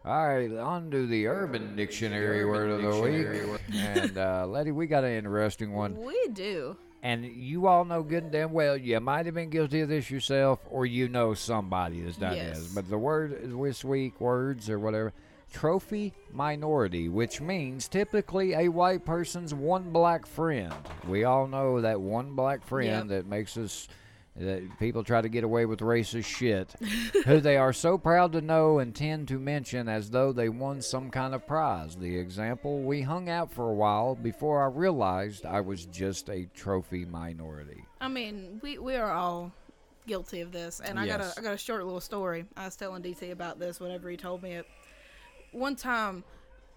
[0.04, 3.61] All right, on to the Urban Dictionary word of the week.
[3.74, 5.96] and uh, Letty, we got an interesting one.
[5.96, 6.76] We do.
[7.02, 10.11] And you all know good and damn well you might have been guilty of this
[10.11, 12.59] yourself, or you know somebody that's done Yes.
[12.59, 12.74] this.
[12.74, 15.12] But the word this week, words or whatever,
[15.53, 20.74] trophy minority, which means typically a white person's one black friend.
[21.07, 23.88] We all know that one black friend that makes us.
[24.36, 26.72] That people try to get away with racist shit,
[27.24, 30.80] who they are so proud to know and tend to mention as though they won
[30.80, 31.96] some kind of prize.
[31.96, 36.44] The example, we hung out for a while before I realized I was just a
[36.55, 37.82] trophy minority.
[38.01, 39.51] I mean, we we are all
[40.07, 42.44] guilty of this, and I got a I got a short little story.
[42.57, 44.66] I was telling DT about this whenever he told me it.
[45.53, 46.24] One time,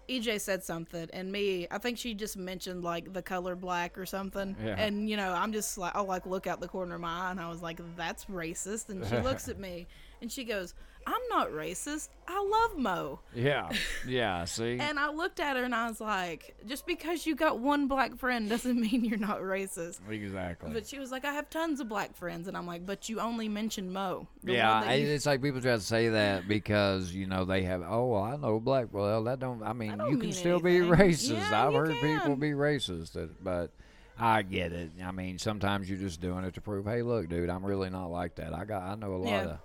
[0.08, 4.04] EJ said something, and me, I think she just mentioned like the color black or
[4.06, 4.74] something, Yeah.
[4.78, 7.30] and you know, I'm just like, I'll like look out the corner of my eye,
[7.30, 9.86] and I was like, that's racist, and she looks at me,
[10.22, 10.72] and she goes,
[11.04, 12.10] I'm not racist.
[12.28, 13.18] I love Mo.
[13.34, 13.70] Yeah,
[14.06, 14.44] yeah.
[14.44, 17.88] See, And I looked at her and I was like, just because you got one
[17.88, 19.98] black friend doesn't mean you're not racist.
[20.08, 20.70] exactly.
[20.72, 23.18] But she was like, I have tons of black friends, and I'm like, but you
[23.18, 24.28] only mentioned Mo.
[24.44, 27.82] yeah, you- it's like people try to say that because you know they have.
[27.84, 28.86] Oh, well, I know black.
[28.92, 29.60] Well, that don't.
[29.64, 31.32] I mean, don't you can mean still be racist.
[31.32, 33.72] Yeah, I've heard people be racist, that- but
[34.20, 34.92] I get it.
[35.04, 38.06] I mean, sometimes you're just doing it to prove, hey, look, dude, I'm really not
[38.12, 38.54] like that.
[38.54, 39.42] I got, I know a lot Yeah.
[39.44, 39.58] of.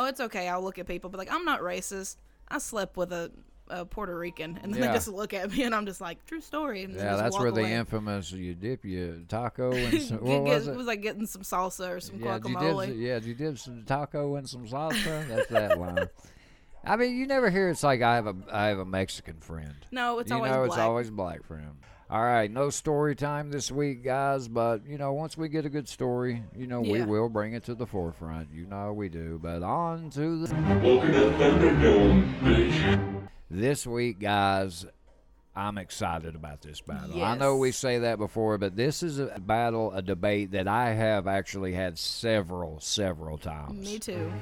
[0.00, 0.48] Oh, it's okay.
[0.48, 2.16] I'll look at people, but like, I'm not racist.
[2.48, 3.30] I slept with a,
[3.68, 4.88] a Puerto Rican, and then Yeah.
[4.88, 6.82] they just look at me, and I'm just like, true story.
[6.90, 10.76] Yeah, that's where the infamous you dip your taco and some, what was get- it?
[10.76, 12.86] was like getting some salsa or some Yeah, did you guacamole.
[12.86, 15.28] dip, yeah, you dip some taco and some salsa?
[15.28, 16.08] That's that line.
[16.84, 19.74] I mean, you never hear it's like I have a I have a Mexican friend.
[19.90, 20.68] no, it's you always know, black.
[20.68, 21.76] it's always black friend.
[22.12, 24.48] All right, no story time this week, guys.
[24.48, 27.62] But you know, once we get a good story, you know, we will bring it
[27.66, 28.48] to the forefront.
[28.52, 29.38] You know, we do.
[29.40, 30.52] But on to the
[30.82, 33.28] Welcome to Thunderdome, bitch.
[33.48, 34.86] this week, guys.
[35.54, 37.24] I'm excited about this battle.
[37.24, 40.92] I know we say that before, but this is a battle, a debate that I
[40.92, 43.84] have actually had several, several times.
[43.84, 44.32] Me too.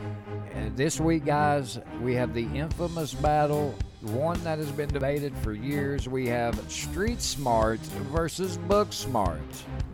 [0.53, 5.55] And this week, guys, we have the infamous battle, one that has been debated for
[5.55, 6.09] years.
[6.09, 9.41] We have Street Smart versus Book Smart.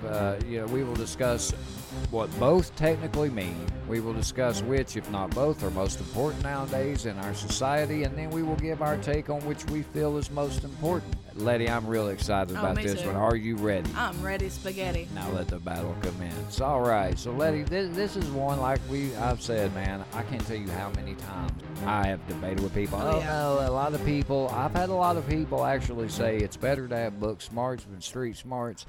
[0.04, 1.52] Uh, you know, we will discuss
[2.10, 3.66] what both technically mean.
[3.88, 8.16] We will discuss which, if not both, are most important nowadays in our society, and
[8.16, 11.14] then we will give our take on which we feel is most important.
[11.34, 13.08] Letty, I'm really excited Oh, about this too.
[13.08, 13.16] one.
[13.16, 13.90] Are you ready?
[13.96, 15.08] I'm ready spaghetti.
[15.14, 16.60] Now let the battle commence.
[16.60, 20.04] All right, so Letty, this, this is one like we I've said, man.
[20.14, 21.52] I can't tell you how many times
[21.84, 23.00] I have debated with people.
[23.02, 23.26] Oh, Oh, yeah.
[23.26, 24.48] no, a lot of people.
[24.54, 28.00] I've had a lot of people actually say it's better to have book smarts than
[28.00, 28.86] street smarts.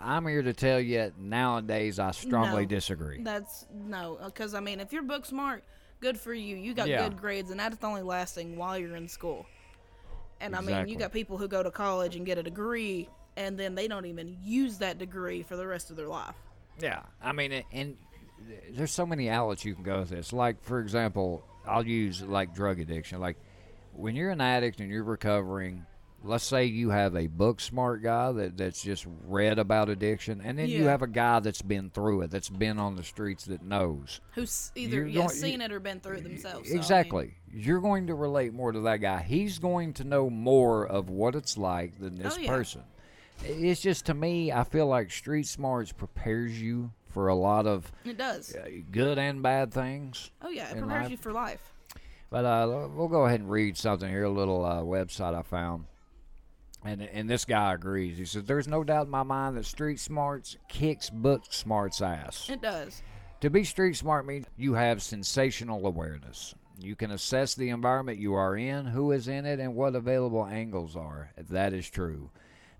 [0.00, 2.68] I'm here to tell you nowadays I strongly No.
[2.68, 3.22] disagree.
[3.22, 5.62] That's no, because I mean, if you're book smart,
[6.00, 6.56] good for you.
[6.56, 7.08] You got Yeah.
[7.08, 9.46] good grades, and that's only lasting while you're in school.
[10.40, 13.58] And I mean, you got people who go to college and get a degree, and
[13.58, 16.34] then they don't even use that degree for the rest of their life.
[16.80, 17.96] Yeah, I mean, and- and
[18.70, 20.32] there's so many outlets you can go with this.
[20.32, 23.20] Like, for example, I'll use like drug addiction.
[23.20, 23.36] Like,
[23.92, 25.84] when you're an addict and you're recovering,
[26.22, 30.58] let's say you have a book smart guy that, that's just read about addiction, and
[30.58, 33.62] then you have a guy that's been through it, that's been on the streets, that
[33.62, 34.20] knows.
[34.34, 36.68] Who's either You're yeah, going- seen it or been through it themselves.
[36.68, 37.34] so, I mean, exactly.
[37.52, 39.22] You're going to relate more to that guy.
[39.22, 42.48] He's going to know more of what it's like than this Oh, yeah.
[42.50, 42.82] person.
[43.44, 47.90] It's just to me, I feel like street smarts prepares you for a lot of
[48.04, 48.54] it does.
[48.54, 50.30] uh, good and bad things.
[50.42, 51.10] Oh yeah, it prepares life.
[51.10, 51.72] you for life.
[52.28, 55.86] But uh, we'll go ahead and read something here, a little uh, website I found.
[56.84, 58.18] And, and this guy agrees.
[58.18, 62.48] He says, There's no doubt in my mind that street smarts kicks book smarts ass.
[62.48, 63.02] It does.
[63.40, 66.54] To be street smart means you have sensational awareness.
[66.78, 70.46] You can assess the environment you are in, who is in it, and what available
[70.46, 71.30] angles are.
[71.50, 72.30] That is true.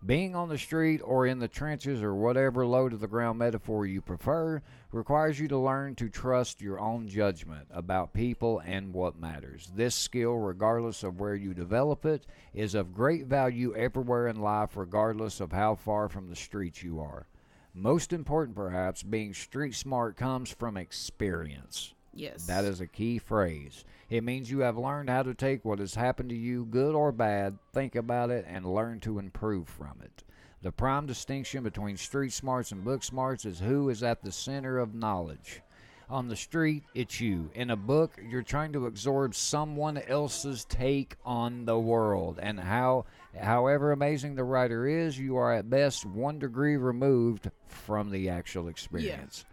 [0.04, 3.84] Being on the street or in the trenches or whatever low to the ground metaphor
[3.84, 9.20] you prefer requires you to learn to trust your own judgment about people and what
[9.20, 9.70] matters.
[9.74, 14.74] This skill, regardless of where you develop it, is of great value everywhere in life,
[14.74, 17.26] regardless of how far from the streets you are.
[17.74, 21.92] Most important, perhaps, being street smart comes from experience.
[22.14, 22.46] Yes.
[22.46, 23.84] That is a key phrase.
[24.10, 27.12] It means you have learned how to take what has happened to you, good or
[27.12, 30.24] bad, think about it, and learn to improve from it.
[30.62, 34.78] The prime distinction between street smarts and book smarts is who is at the center
[34.78, 35.62] of knowledge.
[36.10, 37.50] On the street, it's you.
[37.54, 42.40] In a book, you're trying to absorb someone else's take on the world.
[42.42, 43.04] And how
[43.40, 48.66] however amazing the writer is, you are at best one degree removed from the actual
[48.66, 49.44] experience.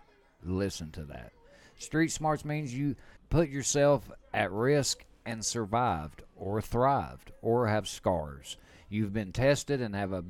[0.43, 1.31] Listen to that.
[1.77, 2.95] Street smarts means you
[3.29, 8.57] put yourself at risk and survived, or thrived, or have scars.
[8.89, 10.23] You've been tested and have a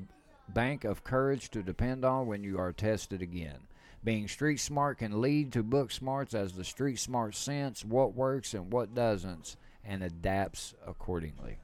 [0.50, 3.60] bank of courage to depend on when you are tested again.
[4.04, 8.54] Being street smart can lead to book smarts as the street smart sense what works
[8.54, 11.58] and what doesn't and adapts accordingly.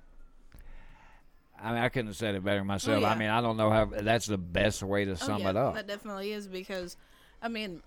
[1.62, 2.98] I mean, I couldn't have said it better myself.
[2.98, 3.10] Oh, yeah.
[3.10, 5.56] I mean, I don't know how that's the best way to Oh, sum yeah, it
[5.56, 5.76] up.
[5.76, 6.98] That definitely is because,
[7.42, 7.82] I mean,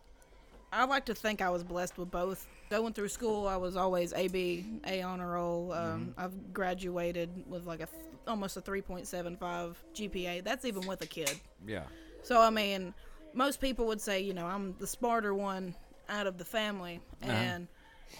[0.77, 2.47] I like to think I was blessed with both.
[2.69, 5.73] Going through school, I was always AB, A honor roll.
[5.73, 6.21] Um, Mm-hmm.
[6.21, 10.45] I've graduated with like a th- almost a 3.75 GPA.
[10.45, 11.41] That's even with a kid.
[11.67, 11.85] yeah.
[12.23, 12.93] So I mean,
[13.35, 15.75] most people would say, you know, I'm the smarter one
[16.09, 17.31] out of the family, Uh-huh.
[17.33, 17.69] and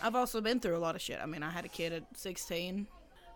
[0.03, 1.19] I've also been through a lot of shit.
[1.23, 2.87] I mean, I had a kid at 16.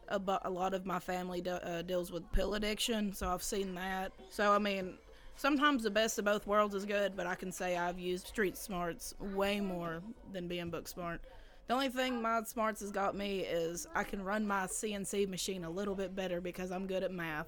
[0.08, 3.74] About a lot of my family de- uh, deals with pill addiction, so I've seen
[3.76, 4.10] that.
[4.30, 4.94] So I mean,
[5.41, 8.59] sometimes the best of both worlds is good, but I can say I've used street
[8.59, 11.22] smarts way more than being book smart.
[11.66, 15.64] The only thing my smarts has got me is I can run my CNC machine
[15.64, 17.47] a little bit better because I'm good at math.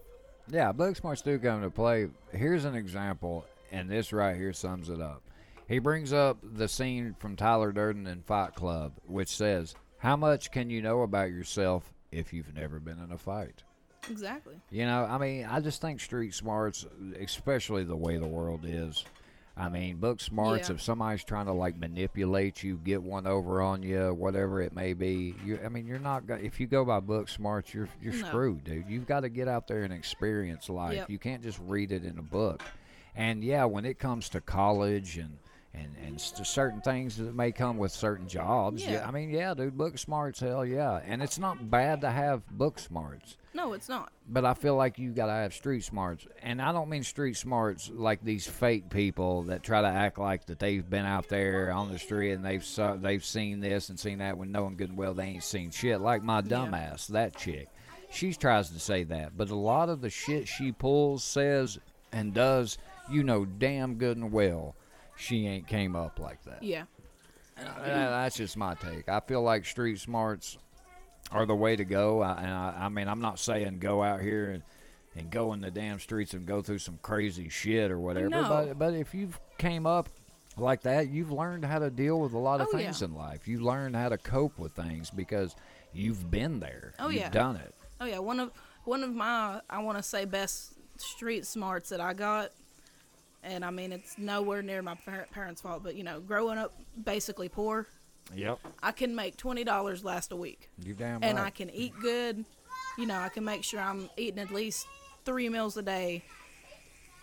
[0.48, 2.08] Yeah, book smarts do come into play.
[2.32, 5.22] Here's an example, and this right here sums it up.
[5.68, 10.50] He brings up the scene from Tyler Durden in Fight Club, which says, How much
[10.50, 13.64] can you know about yourself if you've never been in a fight?
[14.10, 14.56] Exactly.
[14.70, 16.86] You know, I mean, I just think street smarts,
[17.20, 19.04] especially the way the world is.
[19.56, 20.76] I mean, book smarts, Yeah.
[20.76, 24.94] if somebody's trying to like manipulate you, get one over on you, whatever it may
[24.94, 28.14] be, you I mean, you're not go- if you go by book smarts, you're you're
[28.14, 28.26] No.
[28.26, 28.88] screwed, dude.
[28.88, 30.94] You've got to get out there and experience life.
[30.94, 31.10] Yep.
[31.10, 32.62] You can't just read it in a book.
[33.14, 35.36] And yeah, when it comes to college and
[35.74, 38.92] and and s- certain things that may come with certain jobs, yeah.
[38.92, 39.06] Yeah.
[39.06, 41.00] I mean, yeah, dude, book smarts, hell yeah.
[41.04, 44.10] And it's not bad to have book smarts No, it's not.
[44.28, 47.90] but I feel like you gotta have street smarts, and I don't mean street smarts
[47.92, 51.92] like these fake people that try to act like that they've been out there on
[51.92, 54.98] the street and they've saw, they've seen this and seen that when knowing good and
[54.98, 56.00] well they ain't seen shit.
[56.00, 57.68] Like my dumbass, that chick,
[58.10, 61.78] she tries to say that, but a lot of the shit she pulls, says,
[62.10, 62.78] and does,
[63.10, 64.74] you know damn good and well,
[65.16, 66.62] she ain't came up like that.
[66.62, 66.84] Yeah.
[67.56, 69.08] That's just my take.
[69.08, 70.56] I feel like street smarts
[71.32, 72.22] are the way to go.
[72.22, 74.62] I, and I, I mean, I'm not saying go out here and,
[75.16, 78.28] and go in the damn streets and go through some crazy shit or whatever.
[78.28, 78.42] No.
[78.48, 80.08] But but if you've came up
[80.56, 82.84] like that, you've learned how to deal with a lot of Oh, yeah.
[82.86, 83.48] things in life.
[83.48, 85.54] You learn how to cope with things because
[85.92, 86.92] you've been there.
[86.98, 87.30] Oh, you've yeah.
[87.30, 87.74] done it.
[88.00, 88.50] Oh yeah, one of
[88.84, 92.50] one of my I want to say best street smarts that I got,
[93.42, 96.72] and I mean it's nowhere near my par- parents' fault, but you know, growing up
[97.04, 97.86] basically poor,
[98.34, 98.58] Yep.
[98.82, 101.46] I can make twenty dollars last a week, You damn and right.
[101.46, 102.44] I can eat good.
[102.98, 104.86] You know, I can make sure I'm eating at least
[105.24, 106.22] three meals a day,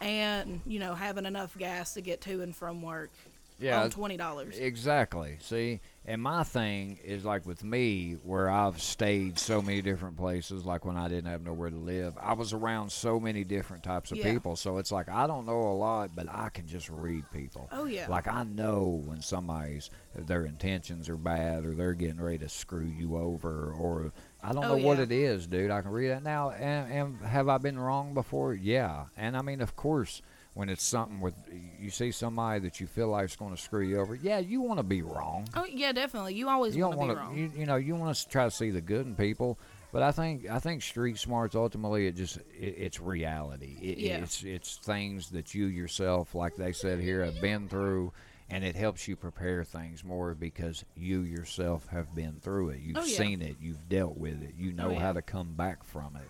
[0.02, 3.12] and you know, having enough gas to get to and from work
[3.60, 4.58] yeah, on twenty dollars.
[4.58, 5.38] Exactly.
[5.42, 10.66] See, and my thing is like with me, where I've stayed so many different places,
[10.66, 14.12] like when I didn't have nowhere to live, I was around so many different types
[14.12, 14.32] of Yeah.
[14.32, 14.56] people.
[14.56, 17.70] So it's like I don't know a lot, but I can just read people.
[17.72, 18.08] Oh yeah.
[18.10, 22.86] Like I know when somebody's their intentions are bad or they're getting ready to screw
[22.88, 25.70] you over or I don't Oh, know what it is, dude.
[25.70, 26.52] I can read it now.
[26.52, 28.54] And, and have I been wrong before?
[28.54, 29.06] Yeah.
[29.18, 30.22] And I mean, of course,
[30.60, 31.34] when it's something with
[31.80, 34.60] you see somebody that you feel like is going to screw you over, yeah, you
[34.60, 35.48] want to be wrong.
[35.56, 36.34] oh yeah, definitely.
[36.34, 37.38] You always You want to be wrong.
[37.38, 39.58] you, you know, you want to try to see the good in people.
[39.94, 43.78] But I think I think street smarts ultimately it just it, it's reality.
[43.82, 44.18] It, Yeah.
[44.18, 48.12] It's it's things that you yourself, like they said here, have been through,
[48.50, 52.82] and it helps you prepare things more because you yourself have been through it.
[52.82, 53.18] You've Oh, yeah.
[53.18, 53.56] seen it.
[53.62, 54.56] You've dealt with it.
[54.58, 55.00] You know Oh, yeah.
[55.00, 56.30] how to come back from it.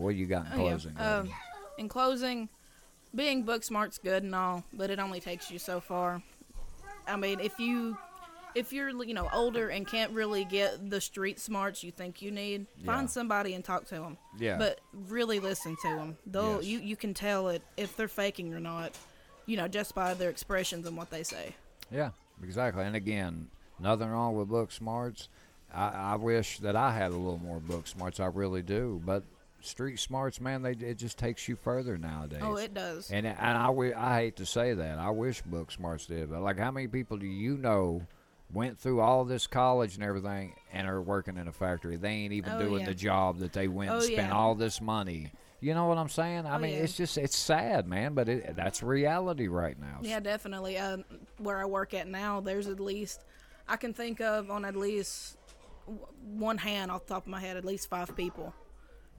[0.00, 0.70] What you got in Oh, yeah.
[0.70, 0.98] closing?
[0.98, 1.28] Um,
[1.76, 2.48] in closing,
[3.14, 6.22] being book smart's good and all, but it only takes you so far.
[7.06, 7.96] I mean, if you
[8.54, 12.30] if you're you know older and can't really get the street smarts you think you
[12.30, 12.86] need, Yeah.
[12.86, 14.16] find somebody and talk to them.
[14.38, 14.56] Yeah.
[14.58, 16.16] But really listen to them.
[16.26, 16.64] They'll Yes.
[16.64, 18.96] you you can tell it if they're faking or not.
[19.46, 21.54] You know, just by their expressions and what they say.
[21.90, 22.10] Yeah,
[22.42, 22.84] exactly.
[22.84, 23.48] And again,
[23.78, 25.28] nothing wrong with book smarts.
[25.74, 28.20] I, I wish that I had a little more book smarts.
[28.20, 29.00] I really do.
[29.04, 29.24] But
[29.60, 32.40] street smarts, man, they it just takes you further nowadays.
[32.42, 33.10] Oh, it does.
[33.10, 34.98] and and I, I hate to say that.
[34.98, 36.30] I wish book smarts did.
[36.30, 38.02] But like, how many people do you know
[38.52, 41.96] went through all this college and everything and are working in a factory?
[41.96, 42.86] They ain't even Oh, doing yeah.
[42.86, 44.34] the job that they went and Oh, spent yeah.
[44.34, 45.32] all this money.
[45.60, 46.46] You know what I'm saying?
[46.46, 46.82] I Oh, mean, yeah.
[46.84, 48.14] it's just it's sad, man.
[48.14, 49.98] But it, that's reality right now.
[50.02, 50.78] Yeah, definitely.
[50.78, 50.98] Uh,
[51.38, 53.24] where I work at now, there's at least
[53.68, 55.36] I can think of on at least
[56.22, 58.54] one hand off the top of my head, at least five people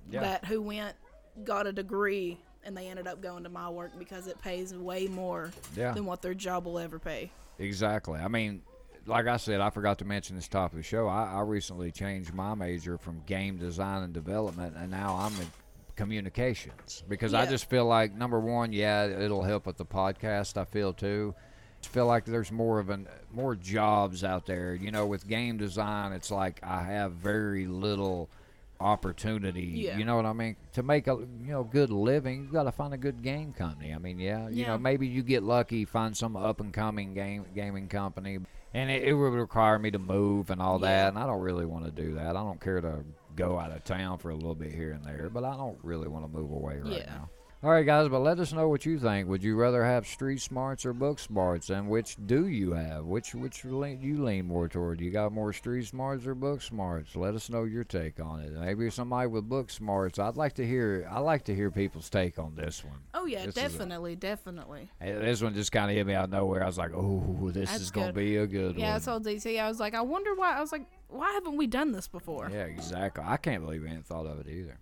[0.09, 0.21] Yeah.
[0.21, 0.95] that who went
[1.43, 5.07] got a degree and they ended up going to my work because it pays way
[5.07, 5.91] more Yeah.
[5.93, 7.31] than what their job will ever pay.
[7.57, 8.19] Exactly.
[8.19, 8.61] I mean,
[9.05, 11.07] like I said, I forgot to mention this top of the show.
[11.07, 15.47] I, I recently changed my major from game design and development, and now I'm in
[15.95, 20.57] communications because I just feel like number one, yeah, it'll help with the podcast.
[20.57, 21.33] I feel too.
[21.83, 24.73] I feel like there's more of an more jobs out there.
[24.75, 28.29] You know, with game design, it's like I have very little
[28.79, 29.61] opportunity.
[29.61, 29.97] Yeah.
[29.97, 30.55] You know what I mean?
[30.73, 33.93] To make a you know good living, you got to find a good game company.
[33.93, 34.67] I mean, yeah, you Yeah.
[34.69, 38.39] know, maybe you get lucky, find some up and coming game gaming company,
[38.73, 40.87] and it, it would require me to move and all Yeah.
[40.87, 42.29] that, and I don't really want to do that.
[42.35, 43.03] I don't care to
[43.35, 46.07] go out of town for a little bit here and there, but I don't really
[46.07, 47.29] want to move away right now.
[47.61, 49.27] All right, guys, but let us know what you think.
[49.27, 53.03] Would you rather have street smarts or book smarts, and which do you have?
[53.03, 54.99] Which which lean, you lean more toward?
[54.99, 57.17] Do you got more street smarts or book smarts?
[57.17, 58.53] Let us know your take on it.
[58.53, 60.19] Maybe somebody with book smarts.
[60.19, 61.05] I'd like to hear.
[61.11, 62.99] I like to hear people's take on this one.
[63.13, 64.89] Oh yeah, This is a- definitely, definitely.
[65.01, 66.63] This one just kind of hit me out of nowhere.
[66.63, 68.79] I was like, "Oh, this That's is gonna be a good one.
[68.79, 70.55] Yeah, I one." told DT I was like, I wonder why.
[70.55, 72.49] I was like, why haven't we done this before?
[72.53, 73.25] Yeah, exactly.
[73.27, 74.77] I can't believe we hadn't thought of it either.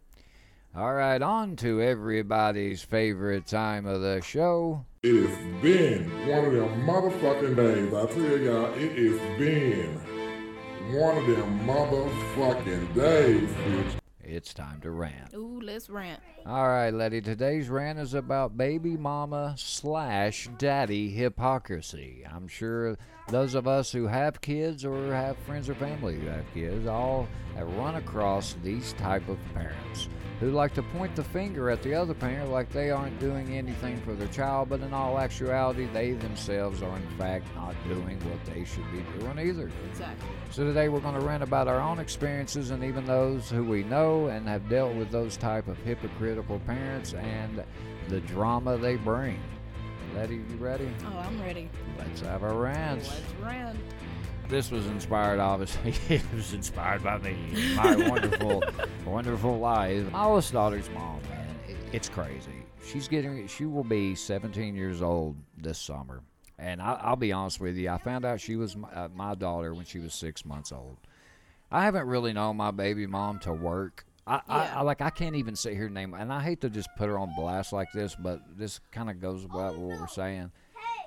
[0.76, 4.86] All right, on to everybody's favorite time of the show.
[5.02, 7.94] It has been one of them motherfucking days.
[7.94, 9.96] I tell y'all, it has been
[10.94, 13.96] one of them motherfucking days, bitch.
[14.24, 15.34] It's time to rant.
[15.34, 16.22] Ooh, let's rant.
[16.48, 17.20] All right, Letty.
[17.20, 22.24] Today's rant is about baby mama slash daddy hypocrisy.
[22.26, 26.46] I'm sure those of us who have kids or have friends or family who have
[26.54, 27.28] kids all
[27.58, 30.08] have run across these type of parents
[30.40, 34.00] who like to point the finger at the other parent like they aren't doing anything
[34.02, 38.46] for their child, but in all actuality, they themselves are in fact not doing what
[38.46, 39.72] they should be doing either.
[39.90, 40.30] Exactly.
[40.52, 43.84] So today we're going to rant about our own experiences and even those who we
[43.84, 45.84] know and have dealt with those type of
[46.38, 47.64] hypocritical parents and
[48.10, 49.40] the drama they bring.
[50.16, 50.90] Letty, you ready?
[51.06, 51.70] Oh, I'm ready.
[51.98, 53.04] Let's have a rant.
[53.04, 53.80] Let's rant.
[54.48, 55.96] This was inspired, obviously.
[56.16, 57.36] it was inspired by me,
[57.76, 58.64] my wonderful,
[59.06, 60.10] wonderful life.
[60.12, 62.64] My oldest daughter's mom, man, it, it's crazy.
[62.86, 66.22] She's getting, she will be 17 years old this summer.
[66.58, 69.36] And I, I'll be honest with you, I found out she was my, uh, my
[69.36, 70.98] daughter when she was six months old.
[71.70, 74.07] I haven't really known my baby mom to work.
[74.28, 74.80] I, I, Yeah.
[74.80, 77.08] I like I can't even sit here and name, and I hate to just put
[77.08, 80.52] her on blast like this, but this kind of goes about what we're saying.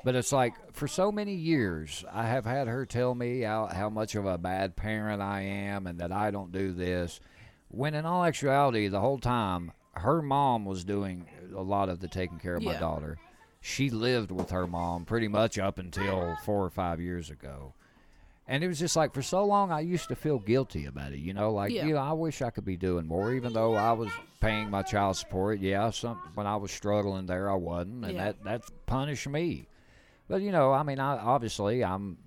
[0.02, 3.90] But it's like for so many years, I have had her tell me how, how
[3.90, 7.20] much of a bad parent I am and that I don't do this.
[7.68, 12.08] When in all actuality, the whole time, her mom was doing a lot of the
[12.08, 13.18] taking care of my daughter.
[13.60, 17.74] She lived with her mom pretty much up until four or five years ago.
[18.50, 21.20] And it was just like for so long, I used to feel guilty about it.
[21.20, 21.86] You know, like Yeah.
[21.86, 24.82] you know, I wish I could be doing more, even though I was paying my
[24.82, 25.60] child support.
[25.60, 28.24] Yeah, some when I was struggling there, I wasn't, and Yeah.
[28.32, 29.68] that that punished me.
[30.28, 32.18] But you know, I mean, I obviously I'm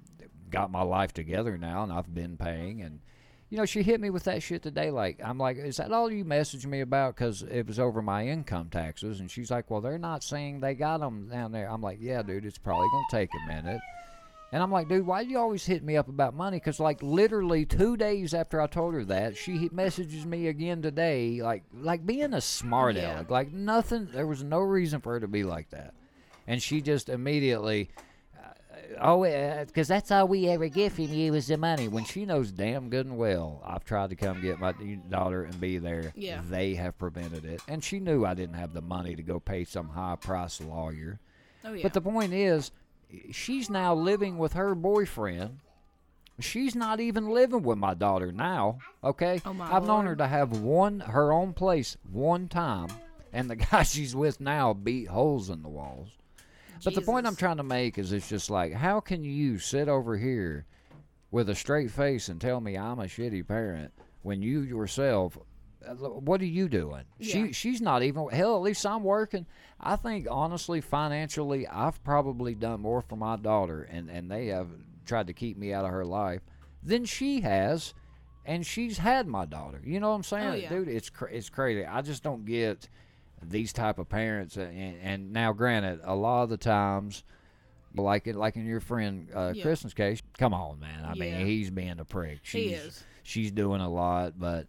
[0.49, 2.81] got my life together now, and I've been paying.
[2.81, 3.01] And
[3.49, 4.91] you know, she hit me with that shit today.
[4.91, 7.15] Like, I'm like, is that all you messaged me about?
[7.15, 9.19] Because it was over my income taxes.
[9.19, 11.69] And she's like, well, they're not saying they got them down there.
[11.69, 13.81] I'm like, yeah, dude, it's probably gonna take a minute.
[14.53, 16.57] And I'm like, dude, why do you always hit me up about money?
[16.57, 21.41] Because, like, literally two days after I told her that, she messages me again today,
[21.41, 23.15] like, like being a smart Yeah.
[23.15, 23.31] aleck.
[23.31, 25.95] Like, nothing, there was no reason for her to be like that.
[26.45, 27.89] And she just immediately,
[28.37, 28.49] uh,
[29.01, 31.87] oh, because that's all we ever get from you is the money.
[31.87, 34.73] When she knows damn good and well, I've tried to come get my
[35.09, 36.13] daughter and be there.
[36.15, 36.41] Yeah.
[36.47, 37.63] They have prevented it.
[37.67, 41.19] And she knew I didn't have the money to go pay some high price lawyer.
[41.65, 41.81] Oh yeah.
[41.81, 42.71] But the point is,
[43.31, 45.59] she's now living with her boyfriend.
[46.39, 48.79] She's not even living with my daughter now.
[49.03, 52.87] Okay, Oh, I've known her to have one her own place one time,
[53.31, 56.09] and the guy she's with now beat holes in the walls.
[56.83, 59.87] But the point I'm trying to make is, it's just like, how can you sit
[59.87, 60.65] over here
[61.31, 65.37] with a straight face and tell me I'm a shitty parent when you yourself
[65.97, 67.33] what are you doing Yeah.
[67.47, 69.45] she she's not even hell at least i'm working
[69.79, 74.67] i think honestly financially i've probably done more for my daughter and and they have
[75.05, 76.41] tried to keep me out of her life
[76.81, 77.93] than she has
[78.45, 80.69] and she's had my daughter you know what i'm saying Oh, yeah.
[80.69, 82.87] dude it's cra- it's crazy i just don't get
[83.41, 87.23] these type of parents and, and now granted a lot of the times
[87.95, 89.61] like it, like in your friend uh, Yeah.
[89.61, 91.05] Kristen's case, come on, man.
[91.05, 91.37] I Yeah.
[91.37, 92.39] mean, he's being a prick.
[92.41, 93.03] She's, He is.
[93.21, 94.65] She's doing a lot, but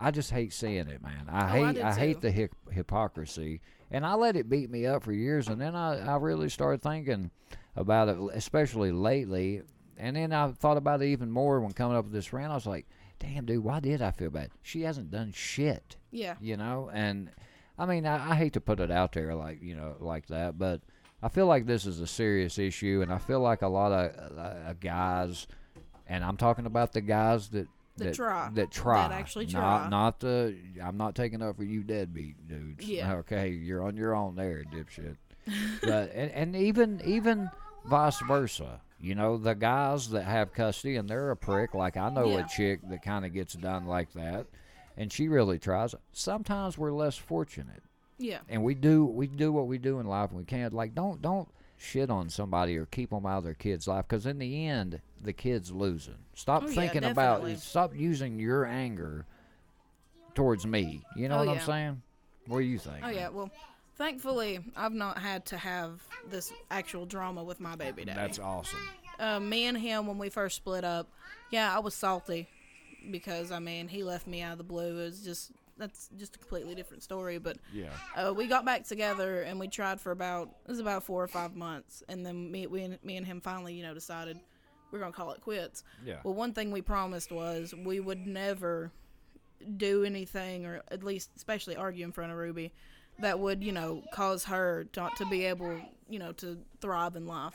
[0.00, 1.26] I just hate seeing it, man.
[1.28, 4.86] I Oh, hate did I, hate the hip- hypocrisy, and I let it beat me
[4.86, 7.30] up for years, and then I I really started thinking
[7.76, 9.62] about it, especially lately,
[9.96, 12.52] and then I thought about it even more when coming up with this rant.
[12.52, 12.86] I was like,
[13.18, 14.50] damn, dude, why did I feel bad?
[14.62, 16.36] She hasn't done shit yeah.
[16.40, 17.30] you know and
[17.78, 20.58] i mean I, I hate to put it out there like you know like that
[20.58, 20.80] but
[21.22, 24.38] i feel like this is a serious issue and i feel like a lot of
[24.38, 25.46] uh, guys
[26.06, 27.68] and i'm talking about the guys that
[27.98, 28.50] That try.
[28.54, 29.88] that try That actually not try.
[29.88, 33.14] not the i'm not taking up for you deadbeat dudes Yeah.
[33.16, 35.16] okay you're on your own there dipshit
[35.82, 37.50] but and, and even even
[37.84, 42.08] vice versa you know the guys that have custody and they're a prick like i
[42.08, 42.44] know Yeah.
[42.44, 44.46] a chick that kind of gets done like that
[44.96, 47.82] and she really tries sometimes we're less fortunate
[48.18, 48.38] Yeah.
[48.48, 51.22] and we do we do what we do in life and we can't like don't
[51.22, 51.48] don't
[51.78, 55.00] shit on somebody or keep them out of their kids life because in the end
[55.22, 59.24] the kid's losing stop Oh, yeah, thinking about stop using your anger
[60.34, 62.02] towards me you know Oh, what i'm saying
[62.46, 63.28] what do you think Oh yeah.
[63.28, 63.50] Well,
[63.96, 66.00] thankfully, I've not had to have
[66.30, 68.18] this actual drama with my baby daddy.
[68.18, 68.78] that's awesome
[69.20, 71.08] uh, me and him when we first split up.
[71.50, 72.46] Yeah, I was salty
[73.10, 74.98] because I mean he left me out of the blue.
[74.98, 77.38] It was just that's just a completely different story.
[77.38, 81.04] But yeah uh, we got back together and we tried for about it was about
[81.04, 83.94] four or five months, and then me we, and- me and him finally you know
[83.94, 84.38] decided
[84.90, 85.84] we're gonna call it quits.
[86.04, 88.90] yeah Well, one thing we promised was we would never
[89.76, 92.72] do anything, or at least, especially argue in front of Ruby,
[93.18, 97.26] that would, you know, cause her not to be able, you know, to thrive in
[97.26, 97.52] life.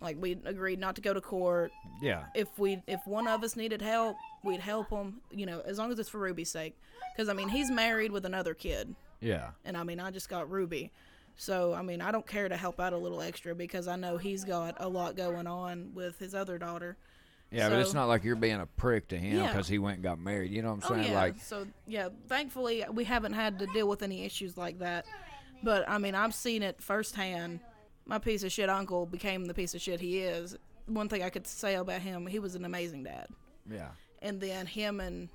[0.00, 1.70] Like we agreed not to go to court.
[2.02, 5.20] yeah If we, if one of us needed help, we'd help him.
[5.30, 6.76] You know, as long as it's for Ruby's sake.
[7.16, 10.48] Because I mean, he's married with another kid, yeah and I mean, I just got
[10.50, 10.92] Ruby.
[11.36, 14.16] So I mean, I don't care to help out a little extra because I know
[14.18, 16.96] he's got a lot going on with his other daughter.
[17.50, 19.46] yeah but it's not like you're being a prick to him Yeah.
[19.48, 21.18] because he went and got married you know what i'm Oh saying yeah.
[21.18, 25.04] like so yeah, thankfully we haven't had to deal with any issues like that.
[25.62, 27.58] But I mean, I've seen it firsthand.
[28.06, 30.56] My piece of shit uncle became the piece of shit he is.
[30.86, 33.26] One thing I could say about him, he was an amazing dad.
[33.68, 33.88] yeah
[34.22, 35.28] And then him and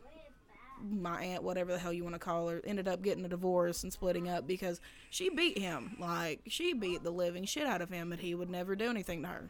[0.81, 3.83] my aunt, whatever the hell you want to call her, ended up getting a divorce
[3.83, 5.95] and splitting up because she beat him.
[5.99, 9.21] Like she beat the living shit out of him, and he would never do anything
[9.23, 9.49] to her.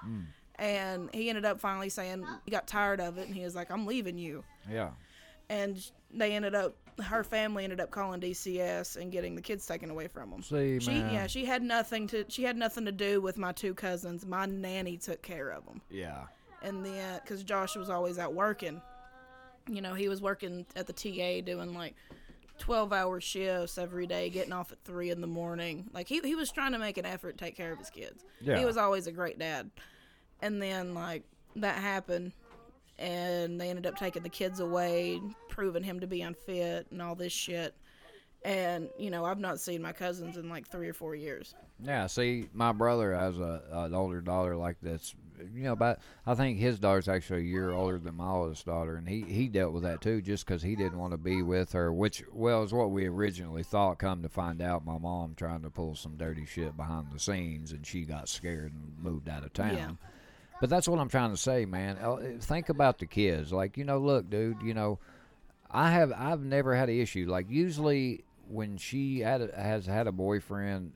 [0.00, 0.20] Hmm.
[0.56, 3.70] And he ended up finally saying he got tired of it, and he was like,
[3.70, 4.90] "I'm leaving you." yeah
[5.48, 9.90] and they ended up her family ended up calling DCS and getting the kids taken
[9.90, 10.42] away from them.
[10.42, 11.12] See, she man.
[11.12, 14.24] yeah, she had nothing to she had nothing to do with my two cousins.
[14.24, 15.80] My nanny took care of them.
[15.90, 16.26] yeah
[16.64, 18.82] And then cuz Josh was always out working.
[19.68, 21.94] You know, he was working at the TA doing like
[22.58, 25.88] 12 hour shifts every day, getting off at 3 in the morning.
[25.92, 28.24] Like, he, he was trying to make an effort to take care of his kids.
[28.40, 28.58] Yeah.
[28.58, 29.70] He was always a great dad.
[30.40, 31.24] And then, like,
[31.56, 32.32] that happened,
[32.98, 37.14] and they ended up taking the kids away, proving him to be unfit and all
[37.14, 37.74] this shit.
[38.44, 41.54] And, you know, I've not seen my cousins in like three or four years.
[41.82, 45.14] Yeah, see, my brother has a an older daughter like that's,
[45.54, 48.96] you know, about I think his daughter's actually a year older than my oldest daughter,
[48.96, 51.72] and he he dealt with that too, just because he didn't want to be with
[51.72, 53.98] her, which well is what we originally thought.
[53.98, 57.72] Come to find out, my mom trying to pull some dirty shit behind the scenes,
[57.72, 59.74] and she got scared and moved out of town.
[59.74, 59.90] Yeah.
[60.60, 61.98] But that's what I'm trying to say, man.
[61.98, 63.52] Uh, Think about the kids.
[63.52, 64.98] Like, you know, look, dude, you know,
[65.70, 67.26] I have I've never had an issue.
[67.28, 70.92] Like usually when she had a, has had a boyfriend,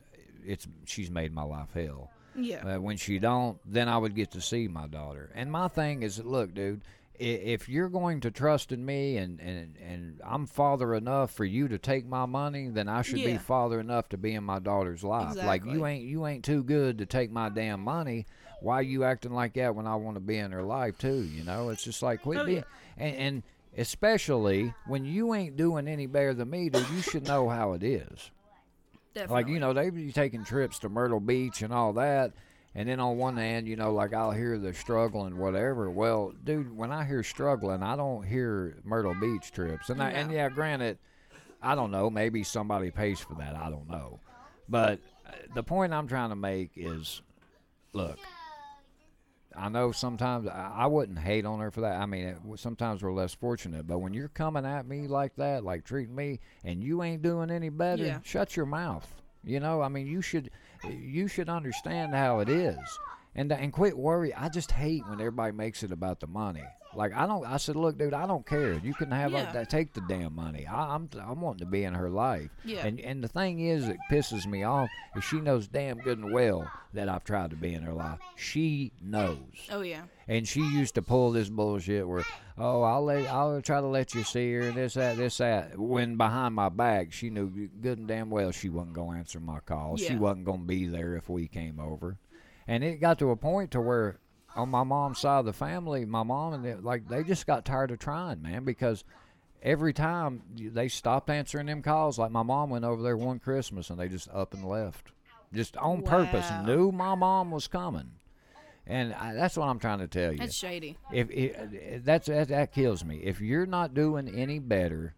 [0.47, 2.11] it's she's made my life hell.
[2.37, 2.77] Yeah.
[2.77, 5.31] Uh, when she don't, then I would get to see my daughter.
[5.35, 6.83] And my thing is, look, dude,
[7.19, 11.67] if you're going to trust in me and and and I'm father enough for you
[11.67, 15.03] to take my money, then I should be father enough to be in my daughter's
[15.03, 15.35] life.
[15.37, 18.27] Like you ain't you ain't too good to take my damn money.
[18.61, 21.23] Why you acting like that when I want to be in her life too?
[21.23, 23.05] You know, it's just like quit Oh, being yeah.
[23.05, 23.43] and, and
[23.77, 26.89] especially when you ain't doing any better than me, dude.
[26.95, 28.31] You should know how it is.
[29.19, 29.43] Definitely.
[29.43, 32.33] Like you know, they be taking trips to Myrtle Beach and all that,
[32.75, 35.91] and then on one hand, you know, like I'll hear the struggling, whatever.
[35.91, 39.91] Well, dude, when I hear struggling, I don't hear Myrtle Beach trips.
[39.91, 40.99] And I, and yeah, granted,
[41.61, 42.11] I don't know.
[42.11, 43.57] Maybe somebody pays for that.
[43.57, 44.21] I don't know.
[44.69, 47.21] But uh, the point I'm trying to make is,
[47.93, 48.19] look.
[49.59, 52.01] I know sometimes I, wouldn't hate on her for that.
[52.01, 55.65] I mean, it, sometimes we're less fortunate, but when you're coming at me like that,
[55.65, 58.21] like treating me, and you ain't doing any better, Yeah.
[58.23, 59.07] shut your mouth.
[59.45, 60.51] You know, I mean, you should,
[60.89, 62.79] you should understand how it is,
[63.35, 64.35] and and quit worry.
[64.35, 66.65] I just hate when everybody makes it about the money.
[66.95, 67.47] Like I don't.
[67.47, 68.73] I said, look, dude, I don't care.
[68.83, 69.53] You can have Yeah.
[69.53, 69.69] that.
[69.69, 70.67] Take the damn money.
[70.67, 72.49] I, I'm I'm wanting to be in her life.
[72.65, 72.87] Yeah.
[72.87, 76.33] And and the thing is, that pisses me off is she knows damn good and
[76.33, 78.19] well that I've tried to be in her life.
[78.37, 79.37] She knows.
[79.71, 80.03] oh, yeah.
[80.27, 82.25] And she used to pull this bullshit where,
[82.57, 85.79] oh, I'll let, I'll try to let you see her, and this, that, this, that.
[85.79, 89.61] When behind my back, she knew good and damn well she wasn't gonna answer my
[89.61, 89.99] call.
[89.99, 92.17] She wasn't gonna be there if we came over.
[92.69, 94.21] And it got to a point to where,
[94.55, 97.65] on my mom's side of the family, my mom and it, like they just got
[97.65, 99.03] tired of trying, man, because
[99.63, 102.19] every time they stopped answering them calls.
[102.19, 105.13] Like my mom went over there one Christmas and they just up and left,
[105.53, 106.49] just on purpose.
[106.51, 106.65] Wow.
[106.65, 108.13] Knew my mom was coming.
[108.87, 110.97] And I, that's what I'm trying to tell you That's shady.
[111.13, 113.19] if it, that's that, that kills me.
[113.19, 115.15] If you're not doing any better,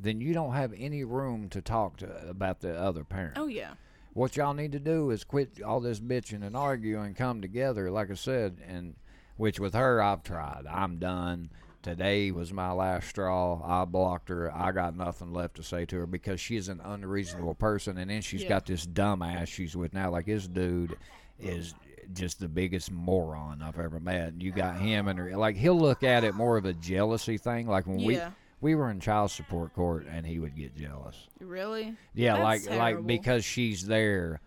[0.00, 3.34] then you don't have any room to talk to about the other parent.
[3.36, 3.72] Oh, yeah.
[4.14, 7.90] What y'all need to do is quit all this bitching and arguing and come together,
[7.90, 8.94] like I said, and
[9.36, 10.64] which with her I've tried.
[10.70, 11.50] I'm done.
[11.82, 13.60] Today was my last straw.
[13.64, 14.54] I blocked her.
[14.54, 18.20] I got nothing left to say to her because she's an unreasonable person, and then
[18.22, 18.50] she's Yeah.
[18.50, 20.10] got this dumb ass she's with now.
[20.10, 20.96] Like this dude
[21.40, 21.74] is
[22.12, 24.40] just the biggest moron I've ever met.
[24.40, 27.66] You got him and her, like he'll look at it more of a jealousy thing.
[27.66, 28.30] Like when Yeah.
[28.62, 31.28] We we were in child support court, and he would get jealous.
[31.40, 31.94] Really?
[32.14, 34.40] Yeah, That's like like because she's there,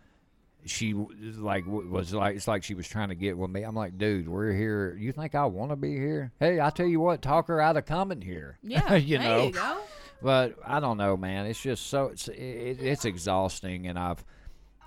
[0.65, 3.61] she like was like it's like she was trying to get with me.
[3.63, 4.95] I'm like, dude, we're here.
[4.99, 6.31] You think I want to be here?
[6.39, 8.57] Hey, I tell you what, talk her out of coming here.
[8.63, 8.95] Yeah.
[8.95, 9.43] you there know.
[9.45, 9.77] you go.
[10.21, 11.45] But I don't know, man.
[11.45, 14.23] It's just so it's it, it's exhausting, and I've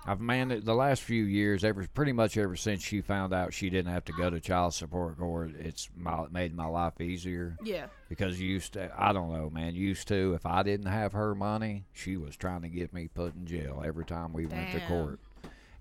[0.05, 3.69] I've man the last few years, ever pretty much ever since she found out she
[3.69, 7.87] didn't have to go to child support court, it's my, made my life easier Yeah.
[8.07, 9.75] because used to I don't know, man.
[9.75, 13.35] Used to if I didn't have her money, she was trying to get me put
[13.35, 15.19] in jail every time we went to court.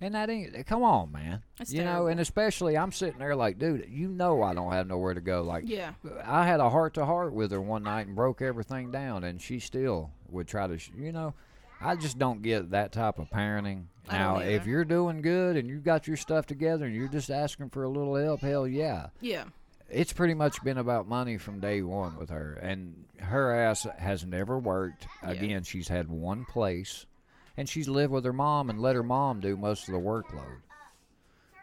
[0.00, 1.42] And that ain't come on, man.
[1.56, 4.86] That's you know, and especially I'm sitting there like, dude, you know I don't have
[4.86, 5.42] nowhere to go.
[5.42, 5.92] Like Yeah.
[6.24, 9.40] I had a heart to heart with her one night and broke everything down, and
[9.40, 11.34] she still would try to, you know.
[11.80, 13.84] I just don't get that type of parenting.
[14.08, 17.30] I Now, if you're doing good and you've got your stuff together and you're just
[17.30, 19.44] asking for a little help, hell yeah Yeah.
[19.90, 24.24] it's pretty much been about money from day one with her and her ass has
[24.24, 25.30] never worked Yeah.
[25.30, 27.04] again she's had one place
[27.56, 30.62] and she's lived with her mom and let her mom do most of the workload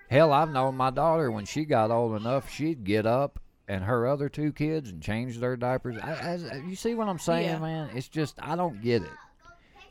[0.09, 4.05] hell i've known my daughter when she got old enough she'd get up and her
[4.07, 7.59] other two kids and change their diapers I, I, you see what i'm saying Yeah.
[7.59, 9.09] man it's just i don't get it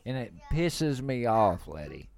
[0.06, 2.08] and it pisses me off letty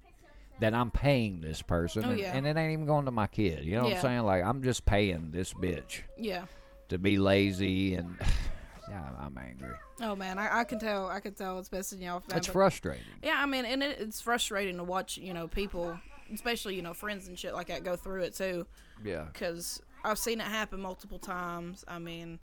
[0.59, 2.35] that i'm paying this person Oh, and, yeah.
[2.35, 4.63] and it ain't even going to my kid you know what i'm saying like i'm
[4.63, 6.45] just paying this bitch Yeah.
[6.89, 8.15] to be lazy and
[8.89, 9.75] yeah, I'm angry.
[9.99, 11.07] Oh man, I, I can tell.
[11.09, 12.27] I can tell it's off.
[12.29, 13.03] man, It's frustrating.
[13.21, 15.17] Yeah, I mean, and it, it's frustrating to watch.
[15.17, 15.99] You know, people,
[16.33, 18.65] especially you know friends and shit like that, go through it too.
[19.03, 19.25] Yeah.
[19.33, 21.83] Because I've seen it happen multiple times.
[21.85, 22.39] I mean,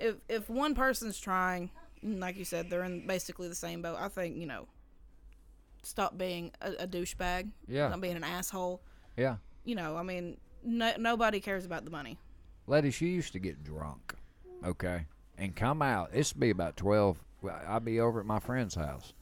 [0.00, 1.70] if if one person's trying,
[2.04, 3.96] like you said, they're in basically the same boat.
[3.98, 4.68] I think you know,
[5.82, 7.50] stop being a, a douchebag.
[7.66, 7.88] Yeah.
[7.88, 8.82] Stop being an asshole.
[9.16, 9.36] Yeah.
[9.64, 12.18] You know, I mean, no, nobody cares about the money.
[12.66, 14.14] Letty, she used to get drunk,
[14.64, 15.06] okay,
[15.38, 16.14] and come out.
[16.14, 17.18] Would be about twelve.
[17.66, 19.12] I'd be over at my friend's house,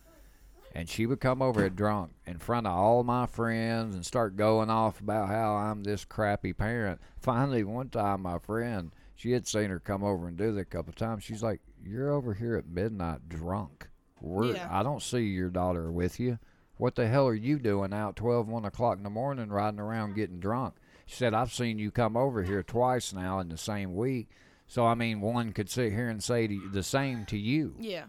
[0.74, 4.70] and she would come over drunk in front of all my friends and start going
[4.70, 7.00] off about how I'm this crappy parent.
[7.20, 10.64] Finally, one time, my friend, she had seen her come over and do that a
[10.64, 11.24] couple of times.
[11.24, 13.88] She's like, "You're over here at midnight drunk.
[14.20, 14.68] We're, Yeah.
[14.70, 16.38] I don't see your daughter with you.
[16.76, 20.10] What the hell are you doing out 12, 1 o'clock in the morning riding around
[20.10, 20.18] mm-hmm.
[20.20, 20.74] getting drunk?"
[21.06, 24.28] She said, I've seen you come over here twice now in the same week.
[24.66, 28.04] So, I mean, one could sit here and say you, the same to you, Yeah.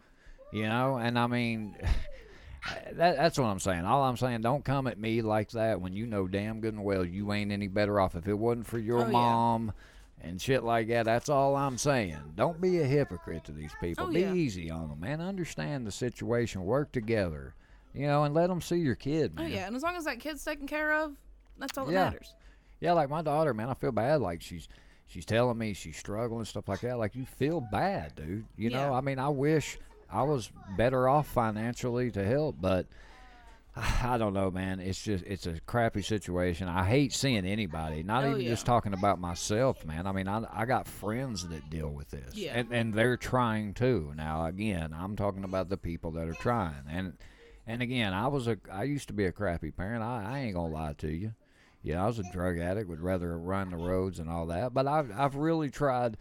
[0.53, 0.95] you know?
[0.95, 1.75] And I mean,
[2.93, 3.83] that, that's what I'm saying.
[3.83, 6.83] All I'm saying, don't come at me like that when you know damn good and
[6.83, 8.15] well you ain't any better off.
[8.15, 9.11] If it wasn't for your Oh, yeah.
[10.23, 12.17] And shit like that, that's all I'm saying.
[12.35, 14.05] Don't be a hypocrite to these people.
[14.07, 14.33] Oh, be yeah.
[14.33, 15.21] easy on them, man.
[15.21, 16.63] Understand the situation.
[16.63, 17.53] Work together,
[17.93, 19.51] you know, and let them see your kid, oh, Man.
[19.51, 19.67] Oh yeah.
[19.67, 21.13] And as long as that kid's taken care of,
[21.57, 22.05] that's all that Yeah.
[22.05, 22.33] matters.
[22.79, 24.21] Yeah, like my daughter, man, I feel bad.
[24.21, 24.67] Like she's
[25.05, 26.97] she's telling me she's struggling stuff like that.
[26.97, 28.45] Like you feel bad, dude.
[28.57, 29.77] You know, I mean, I wish
[30.11, 32.87] I was better off financially to help, but
[34.03, 34.79] I don't know, man.
[34.79, 36.67] It's just it's a crappy situation.
[36.67, 38.49] I hate seeing anybody, not Oh, even yeah.
[38.49, 40.05] just talking about myself, man.
[40.07, 42.51] I mean, I I got friends that deal with this, Yeah.
[42.55, 44.13] and and they're trying too.
[44.15, 47.13] Now, again, I'm talking about the people that are trying, and
[47.65, 50.03] and again, I was a I used to be a crappy parent.
[50.03, 51.33] I, I ain't gonna lie to you.
[51.81, 52.87] Yeah, I was a drug addict.
[52.89, 54.73] Would rather run the roads and all that.
[54.73, 56.17] But I've I've really tried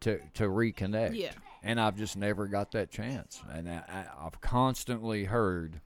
[0.00, 1.16] to to reconnect.
[1.16, 1.32] Yeah.
[1.64, 3.40] And I've just never got that chance.
[3.48, 5.80] And I, I, I've constantly heard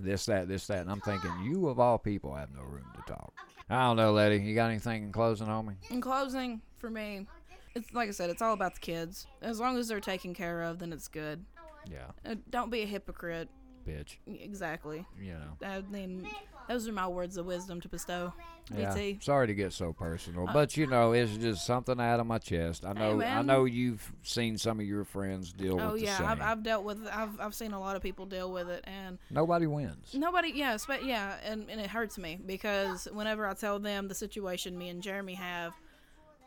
[0.00, 3.12] this, that, this, that, and I'm thinking, you of all people have no room to
[3.12, 3.32] talk.
[3.70, 4.38] I don't know, Letty.
[4.38, 5.74] You got anything in closing on me?
[5.90, 7.26] In closing, for me,
[7.74, 9.26] it's like I said, it's all about the kids.
[9.40, 11.44] As long as they're taken care of, then it's good.
[11.90, 13.48] Yeah, Uh, don't be a hypocrite.
[13.86, 14.16] Bitch.
[14.26, 15.06] Exactly.
[15.20, 15.66] You know.
[15.66, 16.26] I mean,
[16.68, 18.32] those are my words of wisdom to bestow.
[18.76, 18.94] Yeah.
[18.94, 19.18] BT.
[19.20, 22.38] Sorry to get so personal, uh, but you know, it's just something out of my
[22.38, 22.84] chest.
[22.86, 23.20] I know.
[23.20, 26.18] I know you've seen some of your friends deal Oh with the yeah.
[26.22, 27.06] I've, I've dealt with.
[27.08, 30.14] I've I've seen a lot of people deal with it, and Nobody wins.
[30.14, 30.52] nobody.
[30.54, 34.78] Yes, but yeah, and, and it hurts me because whenever I tell them the situation
[34.78, 35.74] me and Jeremy have,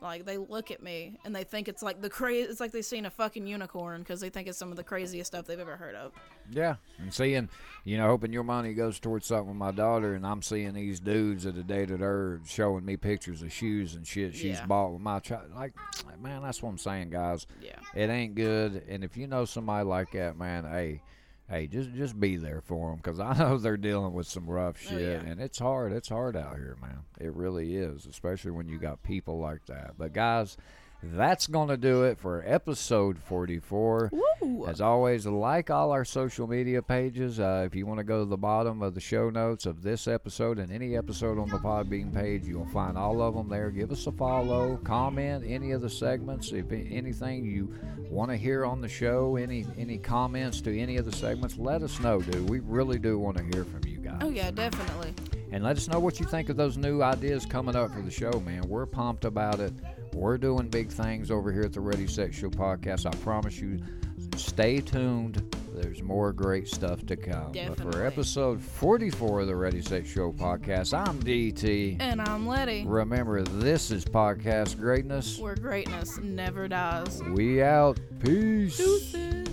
[0.05, 2.49] like they look at me and they think it's like the crazy.
[2.49, 5.27] It's like they've seen a fucking unicorn because they think it's some of the craziest
[5.31, 6.13] stuff they've ever heard of.
[6.51, 7.49] Yeah, and seeing,
[7.83, 10.99] you know, hoping your money goes towards something with my daughter, and I'm seeing these
[10.99, 14.65] dudes at that have dated her showing me pictures of shoes and shit she's Yeah.
[14.65, 15.51] bought with my child.
[15.55, 15.73] Like,
[16.21, 17.47] man, that's what I'm saying, guys.
[17.61, 17.79] Yeah.
[17.95, 21.01] It ain't good, and if you know somebody like that, man, hey,
[21.49, 24.77] hey, just just be there for them, because I know they're dealing with some rough
[24.87, 25.29] Oh, shit, yeah.
[25.29, 25.91] and it's hard.
[25.93, 26.99] It's hard out here, man.
[27.19, 29.93] It really is, especially when you got people like that.
[29.97, 30.57] But guys.
[31.13, 34.11] That's going to do it for episode 44.
[34.11, 34.65] Woo!
[34.67, 37.39] As always, like all our social media pages.
[37.39, 40.07] Uh, if you want to go to the bottom of the show notes of this
[40.07, 43.69] episode and any episode on the Podbean page, you'll find all of them there.
[43.69, 46.51] Give us a follow, comment any of the segments.
[46.51, 47.73] If anything you
[48.09, 51.83] want to hear on the show, any any comments to any of the segments, let
[51.83, 52.49] us know, dude.
[52.49, 54.19] We really do want to hear from you guys.
[54.21, 55.13] Oh yeah, definitely.
[55.51, 58.11] And let us know what you think of those new ideas coming up for the
[58.11, 58.63] show, man.
[58.67, 59.73] We're pumped about it.
[60.15, 63.05] We're doing big things over here at the Ready Set Show podcast.
[63.05, 63.79] I promise you,
[64.37, 65.43] stay tuned.
[65.73, 67.51] There's more great stuff to come.
[67.51, 71.97] But for episode 44 of the Ready Set Show podcast, I'm DT.
[71.99, 72.85] And I'm Letty.
[72.87, 75.37] Remember, this is podcast greatness.
[75.37, 77.21] Where greatness never dies.
[77.33, 77.99] We out.
[78.23, 78.77] Peace.
[78.77, 79.49] Deuces.